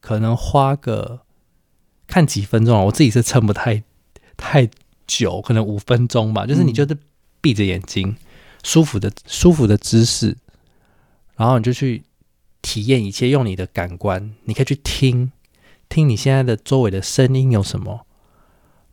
[0.00, 1.20] 可能花个
[2.08, 3.84] 看几分钟啊，我自己是撑不太
[4.36, 4.68] 太
[5.06, 6.44] 久，可能五分钟吧。
[6.44, 6.98] 就是你就是
[7.40, 8.16] 闭着眼睛，
[8.64, 10.36] 舒服的舒服的姿势，
[11.36, 12.02] 然后你就去
[12.62, 15.30] 体验一切，用你的感官，你可以去听
[15.88, 18.07] 听你现在的周围的声音有什么，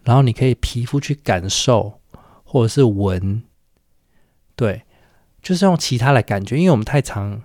[0.05, 1.99] 然后你可以皮肤去感受，
[2.45, 3.43] 或者是闻，
[4.55, 4.83] 对，
[5.41, 7.41] 就是用其他的感觉，因为我们太常。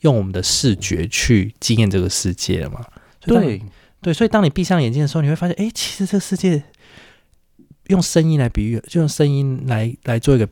[0.00, 2.84] 用我们的视觉去经验这个世界了嘛？
[3.18, 3.60] 对
[4.02, 6.62] 对，所以当你闭上眼睛的时候，你会发现，哎，其实这个世界
[7.86, 10.46] 用声音来比喻，就用声音来来做一个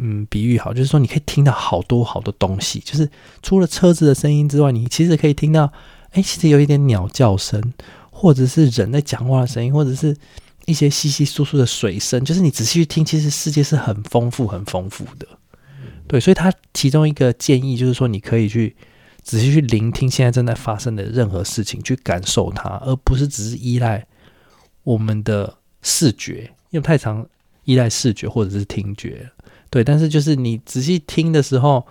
[0.00, 3.08] 嗯比喻，好，就是说你可以听到好多好多东西，就是
[3.42, 5.72] 除了车子的声音之外，你其实可以听到，
[6.10, 7.72] 哎，其实有一点鸟叫声，
[8.10, 10.14] 或者是人在讲话的声音，或者是
[10.66, 15.26] 一些稀稀疏疏的水声，就是你仔细去听，其实世界是很丰富、很丰富的。
[16.06, 18.74] 对，所以他其中一个建议就是说，你可以去
[19.22, 24.06] 仔细去聆听现在正在发生的任何事情，去感受它，而不是只是依赖
[24.82, 27.26] 我们的视觉，因为太常
[27.64, 29.30] 依赖视觉或者是听觉。
[29.70, 31.86] 对，但是就是你仔细听的时候，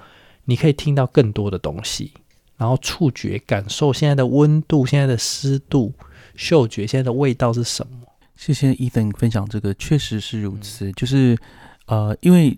[0.46, 2.12] 你可以听到更多的东西，
[2.58, 5.94] 然后触觉感受现在的温度、现在的湿度、
[6.36, 8.09] 嗅觉现在的味道是什么。
[8.40, 10.90] 谢谢 Ethan 分享这个，确实是如此。
[10.94, 11.38] 就是
[11.88, 12.58] 呃，因为。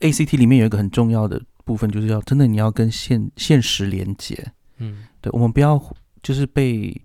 [0.00, 4.36] A C T 里面有一个很重要的部分，就是要真的你要跟现现实连接，
[4.78, 5.80] 嗯，对，我们不要
[6.20, 7.00] 就是被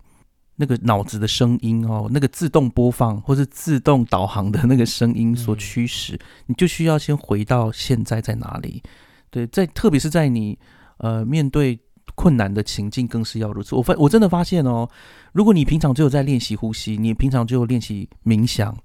[0.55, 8.81] 那个脑子的声音哦，那个自动播放或是自动导航的那个声音所驱使，你就需要先回到现在在哪里，
[9.29, 10.57] 对，在特别是在你
[10.97, 11.79] 呃面对
[12.15, 13.75] 困难的情境，更是要如此。
[13.75, 14.89] 我发我真的发现哦，
[15.31, 18.75] 如果你平常只有在练习呼吸，你平常只有练习冥想。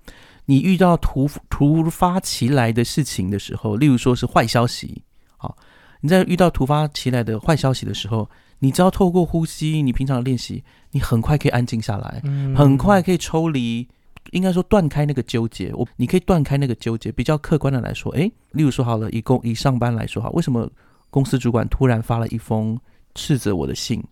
[0.47, 5.03] 你遇到突突发其来的事情的时候，例如说是坏消息，
[5.39, 5.57] 好，
[6.03, 12.23] 你在遇到突发其来的坏消息的时候，你只要透过呼吸，你平常的练习，你很快可以安静下来，
[12.55, 13.89] 很快可以抽离，
[14.33, 15.73] 应该说断开那个纠结。
[15.73, 17.11] 我你可以断开那个纠结。
[17.11, 20.71] 比较客观的来说，诶，例如说好了，以公以上班来说哈，为什么
[21.09, 22.79] 公司主管突然发了一封
[23.15, 24.03] 斥责我的信？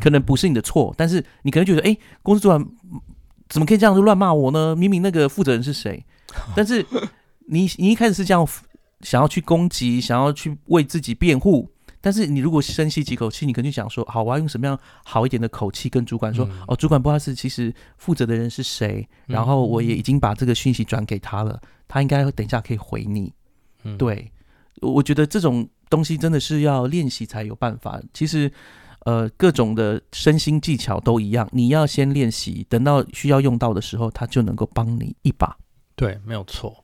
[0.00, 2.66] 可能不是你的错，但是你可能觉得，哎，公司主管。
[3.46, 4.74] 怎么可以这样子乱骂我呢？
[4.74, 6.02] 明明那个负责人是谁？
[6.56, 6.84] 但是
[7.46, 8.48] 你你一开始是这样
[9.02, 11.70] 想要去攻击，想要去为自己辩护。
[12.00, 16.48] 但是你如果深吸几口气，你可能就想说：好，我要用什么样好一点的口气跟主管说？
[16.66, 23.30] 哦，主管不知道是其实负责的人是谁，然后我也已经把这个讯息转给他了，他应该等一下可以回你。
[23.98, 24.32] 对，
[24.80, 28.00] 我觉得这种东西真的是要练习才有办法。
[28.12, 28.50] 其实。
[29.06, 35.58] 呃，各种的身心技巧都一样，你要先练习，等到需要用到的时候，它就能够帮你一把。
[35.94, 36.82] 对，没有错。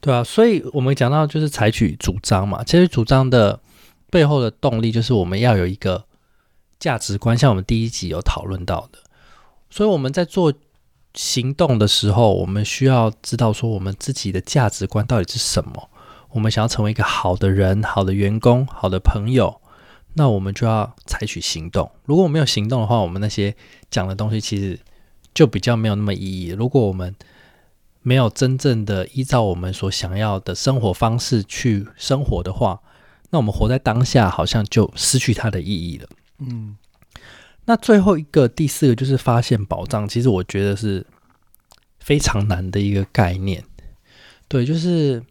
[0.00, 3.60] 对啊，所以我们讲到就是采取主张嘛，其实主张的
[4.10, 6.04] 背后的动力就是我们要有一个
[6.80, 8.98] 价值观，像我们第一集有讨论到的。
[9.70, 10.52] 所以我们在做
[11.14, 15.88] 行动的时候，我们需要知道说我们自己的价值观到底是什么。
[16.32, 19.60] 我们想要成为一个好的人、好的员工、好的朋友。
[20.14, 21.90] 那我们就要采取行动。
[22.04, 23.54] 如果我没有行动的话，我们那些
[23.90, 24.78] 讲的东西其实
[25.32, 26.48] 就比较没有那么意义。
[26.48, 27.14] 如果我们
[28.02, 32.80] 没有真正的依照我们所想要的生活方式去生活的话，
[33.30, 36.08] 那我们活在当下好像就失去它的意义了。
[36.38, 36.76] 嗯。
[37.64, 41.06] 那最后一个第四个就是发现宝藏，其实我觉得是
[42.00, 43.64] 非常难的一个概念。
[44.48, 45.22] 对，就是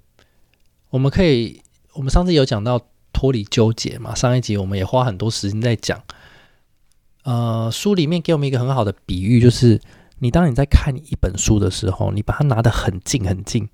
[0.91, 1.59] 我们可以，
[1.93, 2.79] 我们上次有讲到。
[3.13, 4.15] 脱离纠结嘛？
[4.15, 6.01] 上一集我们也花很多时间在讲。
[7.23, 9.79] 呃，书里面给我们一个很好的比喻，就是
[10.19, 13.67] 你当你在看一本书的时候，你把它拿得很近很近，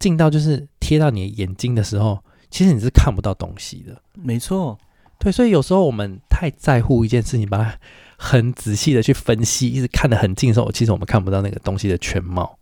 [0.00, 2.18] 近到就是贴到你的眼睛的时候，
[2.50, 4.02] 其实你是看不到东西的。
[4.12, 4.76] 没错，
[5.20, 7.78] 对，所以有时候我们太在乎一件事情，把它
[8.18, 12.58] 很仔细的去分析，一直看得很近的时候，其实我们看不到那个东西的全貌。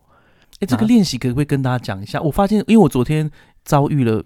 [0.60, 2.20] 哎，这个练习可不可以跟大家讲一下？
[2.20, 3.30] 我发现，因为我昨天
[3.68, 4.24] 遭遇了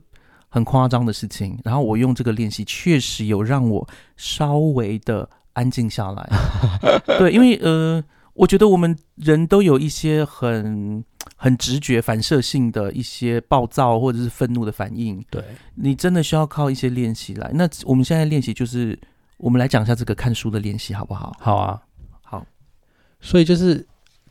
[0.48, 6.31] 很夸张的事情，然后我用这个练习，确实有让我稍微的安静下来。
[7.18, 8.02] 对，因为呃，
[8.35, 11.05] 我觉得我们人都有一些很
[11.37, 15.20] 很直觉、反射性的一些暴躁或者是愤怒的反应。
[15.28, 15.42] 对
[15.74, 17.50] 你真的需要靠一些练习来。
[17.55, 18.96] 那我们现在练习就是，
[19.38, 21.35] 我们来讲一下这个看书的练习，好不好？
[21.40, 21.83] 好啊，
[22.22, 22.46] 好。
[23.20, 23.85] 所以就是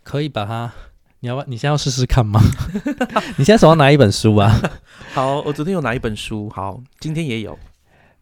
[0.03, 0.71] 可以把它。
[1.23, 1.43] 你要不？
[1.47, 2.41] 你现在要试试看吗？
[3.37, 4.59] 你现在手上拿一本书啊？
[5.13, 7.59] 好，我昨天有拿一本书，好，今天也有，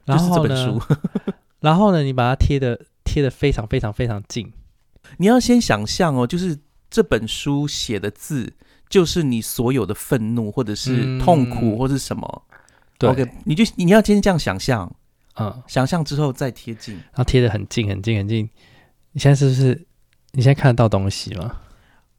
[0.07, 0.81] 就是这本书。
[1.61, 4.51] 然后呢，你把它贴的贴的非常非常非常近。
[5.17, 6.57] 你要先想象哦，就是
[6.89, 8.51] 这本书写的字，
[8.89, 12.43] 就是你所有的愤怒或者是痛苦或者什么。
[12.97, 14.91] 对，OK，，你就你要先这样想象，
[15.35, 18.49] 嗯，想象之后再贴近，然后贴的很近很近很近。
[19.11, 19.85] 你现在是不是？
[20.31, 21.55] 你现在看得到东西吗？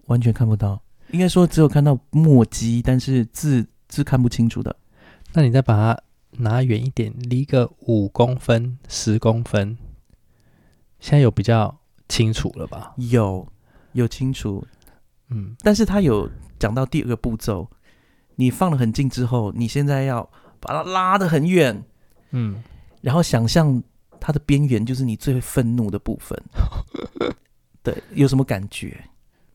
[0.06, 0.80] 完全看不到，
[1.10, 4.74] 应该说只有看到墨迹，但是字字看不清楚的。
[5.34, 6.02] 那你再把它
[6.38, 9.76] 拿远一点，离个五公分、十公分，
[10.98, 12.94] 现在有比较清楚了吧？
[12.96, 13.46] 有，
[13.92, 14.66] 有清楚。
[15.28, 17.68] 嗯，但是他有讲到第二个步骤，
[18.36, 21.84] 你放了很近之后，你现在要把它拉得很远，
[22.30, 22.62] 嗯，
[23.00, 23.80] 然后想象
[24.18, 26.36] 它的边缘就是你最愤怒的部分。
[27.82, 29.04] 对，有什么感觉？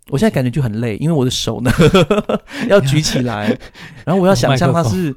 [0.10, 1.72] 我现在感觉就很累，因为我的手呢
[2.70, 3.48] 要举起来，
[4.06, 5.16] 然后我要想象它是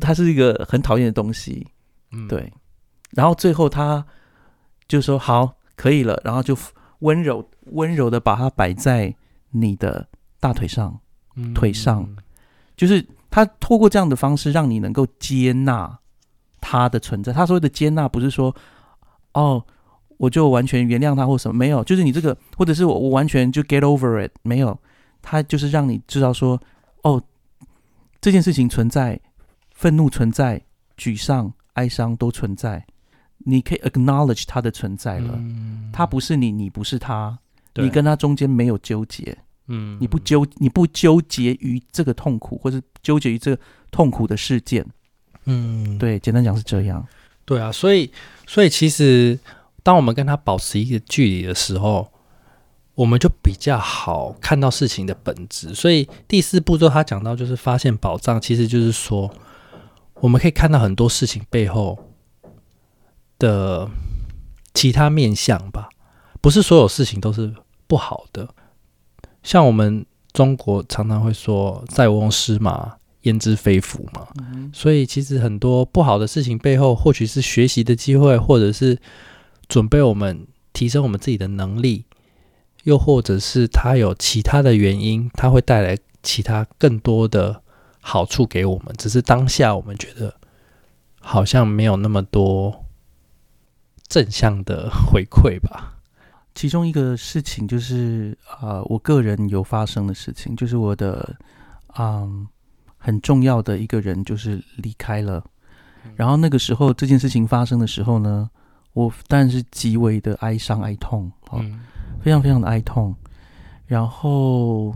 [0.00, 1.66] 它是一个很讨厌的东西，
[2.28, 2.50] 对，
[3.10, 4.04] 然后最后他
[4.88, 6.56] 就说好可以了，然后就
[7.00, 9.14] 温柔温柔的把它摆在
[9.50, 10.08] 你的
[10.40, 10.98] 大腿上，
[11.54, 12.08] 腿上，
[12.76, 15.98] 就是他透过这样的方式让你能够接纳
[16.60, 17.30] 他的存在。
[17.32, 18.56] 他所谓的接纳不是说
[19.32, 19.64] 哦。
[20.16, 24.78] 我就完全原谅他或什么没有，就是你这个，或者是我我完全就 get over it 没有，
[25.20, 26.60] 他就是让你知道说，
[27.02, 27.22] 哦，
[28.20, 29.20] 这件事情存在，
[29.72, 30.62] 愤怒存在，
[30.96, 32.86] 沮丧、哀伤都存在，
[33.38, 35.38] 你可以 acknowledge 他的存在了，
[35.92, 37.38] 他不是你，你不是他，
[37.74, 44.86] 你跟他中间没有纠结，嗯，你不纠你不纠结于这个痛苦，或者纠结于这个痛苦的事件，
[45.46, 47.04] 嗯，对，简单讲是这样，
[47.44, 48.10] 对啊，所以
[48.46, 49.38] 所以其实。
[49.84, 52.10] 当我们跟他保持一个距离的时候，
[52.94, 55.74] 我们就比较好看到事情的本质。
[55.74, 59.30] 所以第四步骤他讲到就是发现宝藏，其实就是说
[60.20, 61.98] 我们可以看到很多事情背后
[63.38, 63.86] 的
[64.72, 65.90] 其他面相吧。
[66.40, 67.52] 不是所有事情都是
[67.86, 68.48] 不好的。
[69.42, 74.26] 像我们中国常常会说“塞翁失马，焉知非福”嘛。
[74.72, 78.98] 所以其实很多不好的事情背后，或许是学习的机会，或者是。
[79.74, 82.04] 准备我们提升我们自己的能力，
[82.84, 87.60] 又或者是它有其他的原因，它会带来其他更多的
[87.98, 88.94] 好处给我们。
[88.96, 90.32] 只是当下我们觉得
[91.18, 92.84] 好像没有那么多
[94.06, 95.98] 正向的回馈吧。
[96.54, 101.34] 其中一个事情就是，呃，我个人有发生的事情，就是我的
[101.98, 102.46] 嗯
[102.96, 105.44] 很重要的一个人就是离开了。
[106.14, 108.48] 然后那个时候这件事情发生的时候呢？
[108.94, 111.80] 我当然是极为的哀伤哀痛，嗯，
[112.22, 113.14] 非常非常的哀痛，
[113.86, 114.94] 然后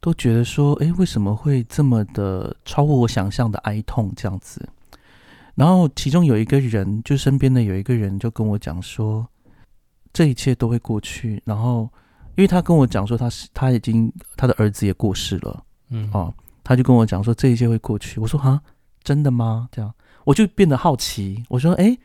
[0.00, 4.66] 都觉得说，哎，为什么会这么的超乎我想象的哀痛这样子？
[5.56, 9.26] 然后其中有一个人，就身边的有一个人就跟我讲说，
[10.12, 11.42] 这一切都会过去。
[11.44, 11.90] 然后，
[12.36, 18.20] 因为他跟我讲说，他是他已经他的儿子也过世了，嗯，哦，他就跟我讲说，这一切会过去。
[18.20, 18.62] 我说啊，
[19.02, 19.68] 真的吗？
[19.72, 19.92] 这样，
[20.24, 21.98] 我就变得好奇，我说，哎。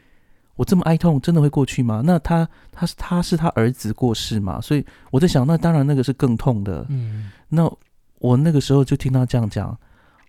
[0.57, 2.01] 我这么哀痛，真的会过去吗？
[2.03, 4.59] 那他他是他是他儿子过世嘛？
[4.59, 6.85] 所以我在想，那当然那个是更痛的。
[6.89, 7.71] 嗯，那
[8.19, 9.77] 我那个时候就听他这样讲，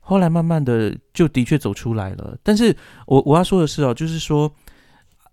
[0.01, 2.39] 后来慢慢的就的确走出来了。
[2.43, 4.53] 但是我我要说的是哦，就是说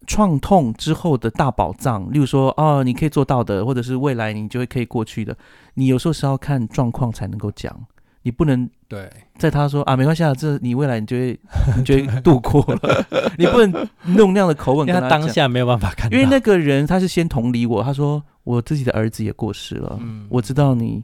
[0.07, 5.37] 创痛之后的大宝藏，例如说哦，你可以做到的，或者是未来你就会可以过去的，
[5.73, 7.77] 你有时候是要看状况才能够讲。
[8.25, 9.07] 你不能对，
[9.37, 11.39] 在他说啊，没关系啊，这你未来你就会
[11.77, 13.05] 你就会度过了。
[13.37, 21.03] 你不能弄那样的口吻跟他当下没有办法看，因为那个人他是先同理我，他说我自己的儿子也过世了，我知道你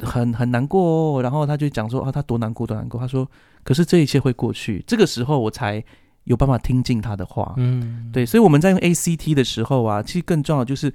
[0.00, 3.00] 很很难过，然后他就讲说啊，他多难过多难过。
[3.00, 3.26] 他说，
[3.64, 4.84] 可是这一切会过去。
[4.86, 5.82] 这个时候我才
[6.24, 7.54] 有办法听进他的话。
[7.56, 10.92] 嗯，对，所以我们在用 ACT 的时候啊，其实更重要就是，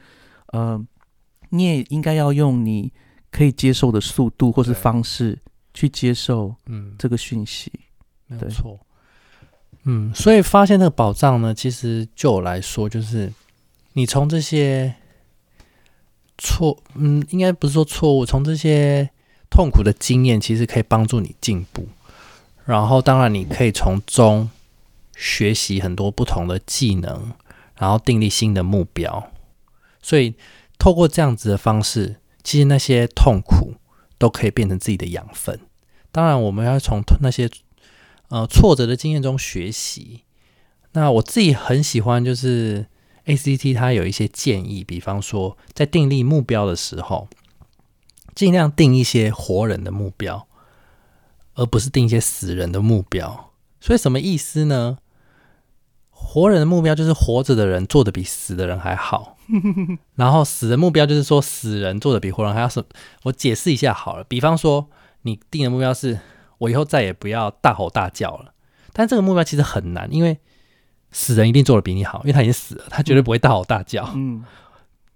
[0.53, 0.79] 呃，
[1.49, 2.93] 你也应该要用你。
[3.35, 5.37] 可以接受的速度或是方式
[5.73, 7.69] 去接受，嗯，这个讯息
[8.27, 8.79] 没有错，
[9.83, 13.33] 嗯，所以发现那个宝藏呢，其实就我来说，就是
[13.91, 14.95] 你从这些
[16.37, 19.09] 错，嗯，应该不是说错误，从这些
[19.49, 21.85] 痛苦的经验其实可以帮助你进步，
[22.63, 24.49] 然后当然你可以从中
[25.13, 27.33] 学习很多不同的技能，
[27.77, 29.29] 然后订立新的目标。
[30.01, 30.35] 所以
[30.77, 32.15] 透过这样子的方式，
[32.45, 33.73] 其实那些痛苦
[34.17, 35.59] 都可以变成自己的养分。
[36.13, 37.49] 当然，我们要从那些
[38.29, 40.21] 呃挫折的经验中学习。
[40.93, 42.85] 那我自己很喜欢，就是
[43.25, 47.27] ACT 它有一些建议，比方说在订立目标的时候。
[48.35, 50.45] 尽量定一些活人的目标，
[51.53, 53.53] 而不是定一些死人的目标。
[53.79, 54.97] 所以什么意思呢？
[56.17, 59.37] 活人的目标就是活着的人做的比死的人还好，
[60.15, 62.83] 然后死的目标就是说死人做的比活人还要什？
[63.23, 64.23] 我解释一下好了。
[64.23, 64.87] 比方说，
[65.23, 66.19] 你定的目标是
[66.57, 68.53] 我以后再也不要大吼大叫了，
[68.93, 70.39] 但这个目标其实很难，因为
[71.11, 74.09] 死人一定做的比你好，因为他已经死了，他绝对不会大吼大叫。
[74.15, 74.43] 嗯。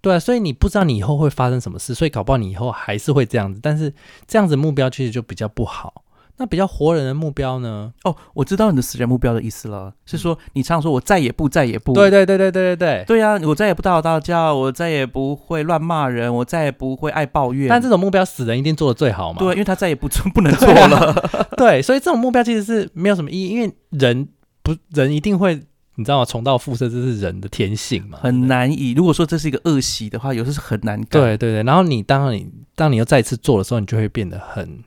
[0.02, 3.60] 对啊，所以你不知道你以后会发生什么事，所以搞不好你以后还是会这样子。
[3.62, 3.92] 但是
[4.26, 6.04] 这样子目标其实就比较不好。
[6.40, 7.92] 那比较活人的目标呢？
[8.04, 11.92] 哦，我知道你的死人目标的意思了，是说你常说我再也不再也不。
[11.92, 13.04] 对对对对对对对。
[13.06, 17.68] 对啊，我再也不大吼大叫，我再也不会乱骂人，我再也不会爱抱怨。
[17.68, 19.38] 但这种目标死人一定做的最好嘛？
[19.38, 21.46] 对，因为他再也不做不能做了。
[21.58, 24.26] 对，所以这种目标其实是没有什么意义，因为人
[24.62, 25.60] 不人一定会。
[25.96, 26.24] 你知道吗？
[26.24, 28.16] 重蹈覆辙，这是人的天性嘛？
[28.22, 28.92] 很难以。
[28.92, 31.20] 如果说这是一个恶习的话，有时候是很难改。
[31.20, 31.62] 对对对。
[31.64, 34.82] 然后你当你当你又再次做的时候，你就会变得很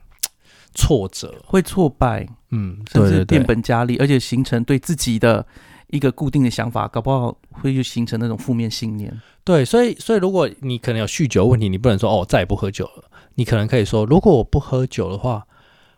[0.74, 5.46] 挫折，会挫败，嗯，甚至变本加厉，而且形成对自己的
[5.88, 9.20] 一个固定的想法，搞不好会就形成那种负面信念。
[9.44, 13.04] 对，所以所以如果你可能有酗酒问题，你不能说哦，再也不喝酒了。
[13.36, 15.46] 你可能可以说，如果我不喝酒的话。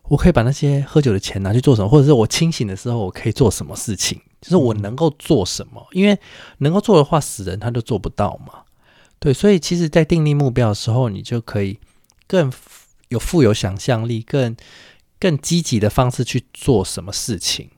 [0.09, 4.17] 我可以把那些喝酒的钱拿去做什么，或者是我清醒的时候我可以做什么事情？
[4.41, 5.85] 就是我能够做什么？
[5.91, 6.17] 因为
[6.59, 8.61] 能够做的话，死人他都做不到嘛。
[9.19, 11.81] 对，所以其实，在订立目标的时候，你就可以
[12.29, 12.49] 更
[13.09, 14.57] 有富有想象力，更
[15.19, 17.71] 更积极的方式去做什么事情，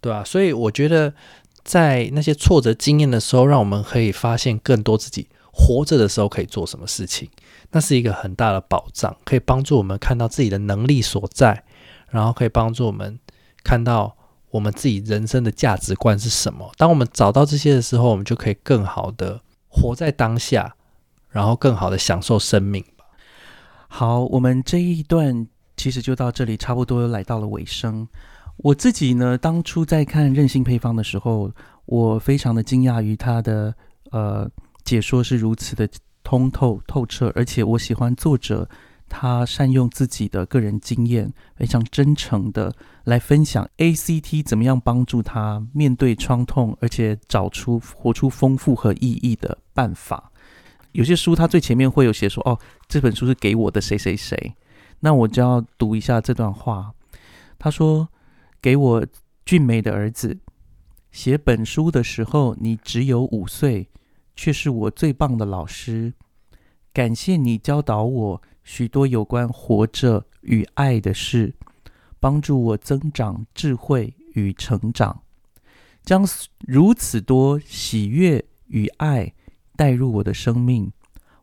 [0.00, 0.24] 对吧？
[0.24, 1.14] 所以我觉得，
[1.62, 7.28] 在那些挫折经验的时候，让我们可以发现更多自己活着的时候可以做什么事情。
[7.70, 11.64] 那是一个很大的保障，可以帮助我们看到自己的能力所在，
[12.10, 13.18] 然后可以帮助我们
[13.62, 14.16] 看到
[14.50, 16.70] 我们自己人生的价值观是什么。
[16.76, 20.74] 当我们找到这些的时候，我们就可以更好的活在当下，
[21.30, 22.84] 然后更好的享受生命。
[23.94, 28.08] 好，我们这一段其实就到这里，差不多来到了尾声。
[28.56, 31.52] 我自己呢，当初在看任性配方的时候，
[31.84, 33.74] 我非常的惊讶于他的
[34.10, 34.50] 呃
[34.82, 35.88] 解说是如此的。
[36.24, 38.66] 通透透彻，而且我喜欢作者
[39.08, 42.72] 他善用自己的个人经验，非常真诚的
[43.04, 50.31] 来分享 ACT 怎么样帮助他面对创痛，而且找出活出丰富和意义的办法。
[50.92, 54.54] 有些书他最前面会有写说：“哦，这本书是给我的谁谁谁。”
[55.00, 56.92] 那我就要读一下这段话。
[57.58, 58.08] 他说
[58.62, 59.06] ：“给我
[59.44, 60.38] 俊美的儿子
[61.10, 63.88] 写本书的时候，你只有五岁。”
[64.34, 66.14] 却是我最棒的老师，
[66.90, 71.54] 感谢你教导我许多有关活着与爱的事，
[72.18, 75.22] 帮助我增长智慧与成长，
[76.02, 76.26] 将
[76.60, 79.34] 如此多喜悦与爱
[79.76, 80.92] 带入我的生命。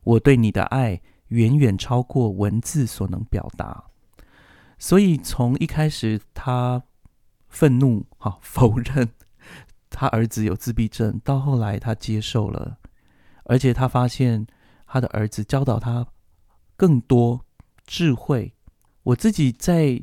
[0.02, 3.84] 我对你的爱远远超过文字所能表达。
[4.78, 6.82] 所以从一开始，他
[7.48, 9.08] 愤怒、哈否认
[9.90, 12.78] 他儿子有自闭症，到后来他接受了。
[13.44, 14.46] 而且他发现
[14.86, 16.06] 他的儿子教导他
[16.76, 17.44] 更多
[17.86, 18.54] 智慧。
[19.02, 20.00] 我自己在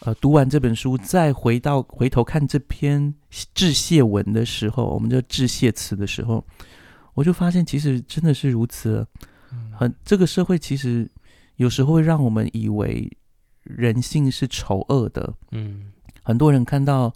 [0.00, 3.14] 呃读完这本书，再回到回头看这篇
[3.54, 6.44] 致谢文的时候，我们就致谢词的时候，
[7.14, 9.06] 我就发现其实真的是如此。
[9.70, 11.10] 很这个社会其实
[11.56, 13.10] 有时候会让我们以为
[13.62, 15.34] 人性是丑恶的。
[15.50, 15.92] 嗯，
[16.22, 17.12] 很多人看到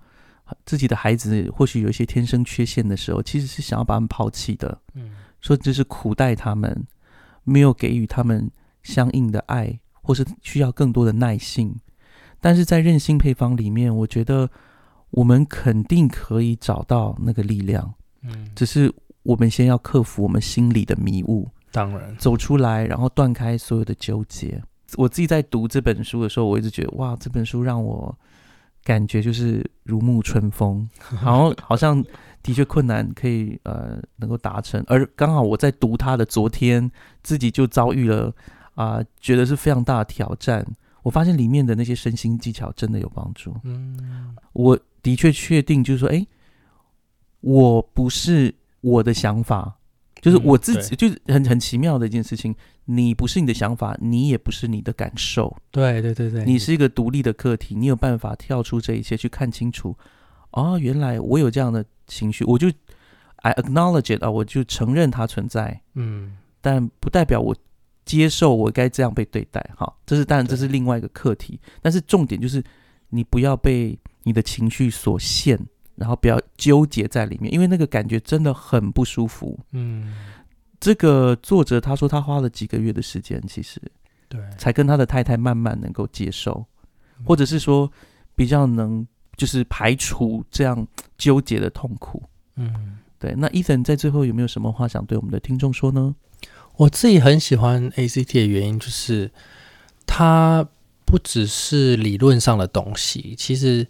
[0.64, 4.80] 自己的孩子或许有一些天生缺陷的时候，其实是想要把他们抛弃的。
[4.94, 5.12] 嗯。
[5.40, 6.86] 说这是苦待他们，
[7.44, 8.51] 没有给予他们
[8.82, 11.74] 相应的爱，或是需要更多的耐性。
[12.40, 14.51] 但是在任性配方里面，我觉得
[15.11, 17.94] 我们肯定可以找到那个力量。
[18.22, 18.92] 嗯，只是
[19.27, 24.62] 我们先要克服我们心里的迷雾，当然走出来，然后断开所有的纠结。
[24.97, 28.16] 我自己在读这本书的时候，我一直觉得哇，这本书让我
[28.85, 30.89] 感觉就是如沐春风，
[31.22, 32.05] 然 后好像。
[32.43, 36.89] 的确困难可以呃能够达成，而刚好我在读他的昨天，
[37.24, 38.33] 自己就遭遇了
[38.77, 40.64] 啊，觉得是非常大的挑战。
[41.03, 43.53] 我发现里面的那些身心技巧真的有帮助。
[43.64, 46.24] 嗯，我的确确定就是说，哎，
[47.41, 48.55] 我不是
[48.87, 49.78] 我的想法
[50.22, 52.55] 就是我自己，就是很很奇妙的一件事情。
[52.84, 55.55] 你不是你的想法，你也不是你的感受。
[55.72, 59.97] 对对对对，你是一个独立的个体，你有办法跳出这一切去看清楚。
[60.53, 62.68] 哦，原来我有这样的情绪，我就
[63.43, 65.80] I acknowledge it 啊，我就承认它存在。
[65.95, 67.55] 嗯，但不代表我
[68.05, 69.61] 接受我该这样被对待。
[69.76, 71.59] 哈，这是当然，这是另外一个课题。
[71.82, 72.62] 但是重点就是，
[73.11, 75.59] 你不要被你的情绪所限，
[75.97, 79.59] 然后不要纠结在里面，因为那个感觉真的很不舒服。
[79.72, 80.14] 嗯。
[80.78, 83.80] 这个作者他说他花了几个月的时间，其实
[84.28, 86.64] 对，才跟他的太太慢慢能够接受，
[87.24, 87.90] 或者是说
[88.34, 89.05] 比较能
[89.36, 90.86] 就是排除这样
[91.16, 92.22] 纠结的痛苦。
[92.57, 93.34] 嗯，对。
[93.38, 96.14] 那伊森在最后有没有什么话想对我们的听众说呢？
[96.76, 99.32] 我自己很喜欢 ACT 的原因就是，
[100.07, 100.68] 它
[101.07, 103.88] 不只是理论上的东西，其实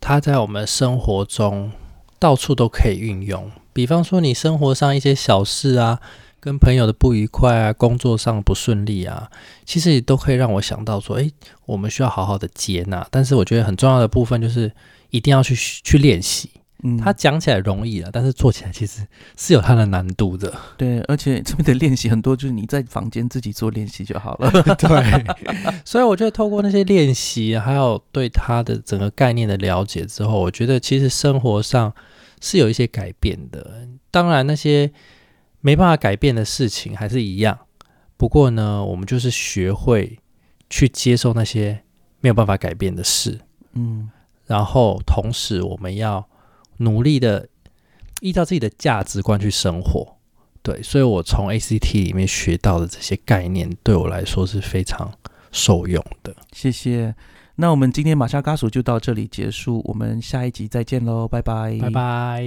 [0.00, 1.72] 它在我们生活中
[2.18, 3.50] 到处都可以运用。
[3.72, 6.00] 比方说，你生活上一些小事啊。
[6.40, 9.28] 跟朋友的不愉快啊，工作上不顺利啊，
[9.66, 11.32] 其实也都可以让我想到说，诶，
[11.66, 13.04] 我们需要好好的接纳。
[13.10, 14.72] 但是我觉得很重要的部分就是
[15.10, 16.48] 一定要去去练习。
[16.82, 19.06] 嗯，他讲起来容易了，但是做起来其实
[19.36, 20.52] 是有它的难度的。
[20.76, 24.50] 对，而且这边的练习很多，就是你在房间自己做练习就好了。
[24.76, 25.36] 对，
[25.84, 31.92] 所以我觉得透过那些练习，还有对他的整个概念的了解之后，我觉得其实生活上
[32.40, 33.88] 是有一些改变的。
[34.10, 34.90] 当然那些。
[35.60, 37.58] 没办法改变的事情还是一样，
[38.16, 40.16] 不过呢，我们就是学会
[40.70, 41.82] 去接受那些
[42.20, 43.40] 没有办法改变的事，
[43.72, 44.08] 嗯，
[44.46, 46.24] 然后同时我们要
[46.78, 47.48] 努力的
[48.20, 50.16] 依照自己的价值观去生活，
[50.62, 55.12] 对，所以我从 ACT 里面学到的这些概念，对我来说是非常
[55.52, 56.34] 受用的。
[56.52, 57.14] 谢谢，
[57.56, 62.42] 那我们今天马莎嘎属就到这里结束，我们下一集再见喽，拜拜，拜拜。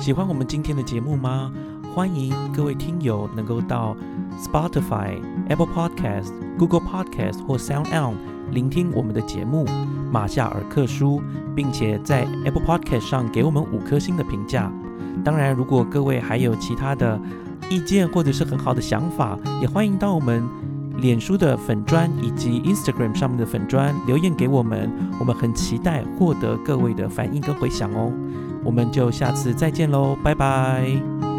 [0.00, 1.52] 喜欢我们今天的节目吗？
[1.94, 3.94] 欢迎各位听友能够到
[4.38, 8.16] Spotify、Apple Podcast、Google Podcast 或 Sound On
[8.50, 9.66] 聆听我们的节目
[10.12, 11.20] 《马夏尔克书》，
[11.54, 14.70] 并且在 Apple Podcast 上给我们五颗星的评价。
[15.24, 17.18] 当然，如果各位还有其他的
[17.70, 20.46] 意见或者是很好的想法，也欢迎到我们
[20.98, 24.90] 脸书的粉砖以及 Instagram 上面的粉砖留言给我们。
[25.18, 28.12] 我们很期待获得各位的反应跟回响哦。
[28.62, 31.31] 我们就下次再见喽，拜拜。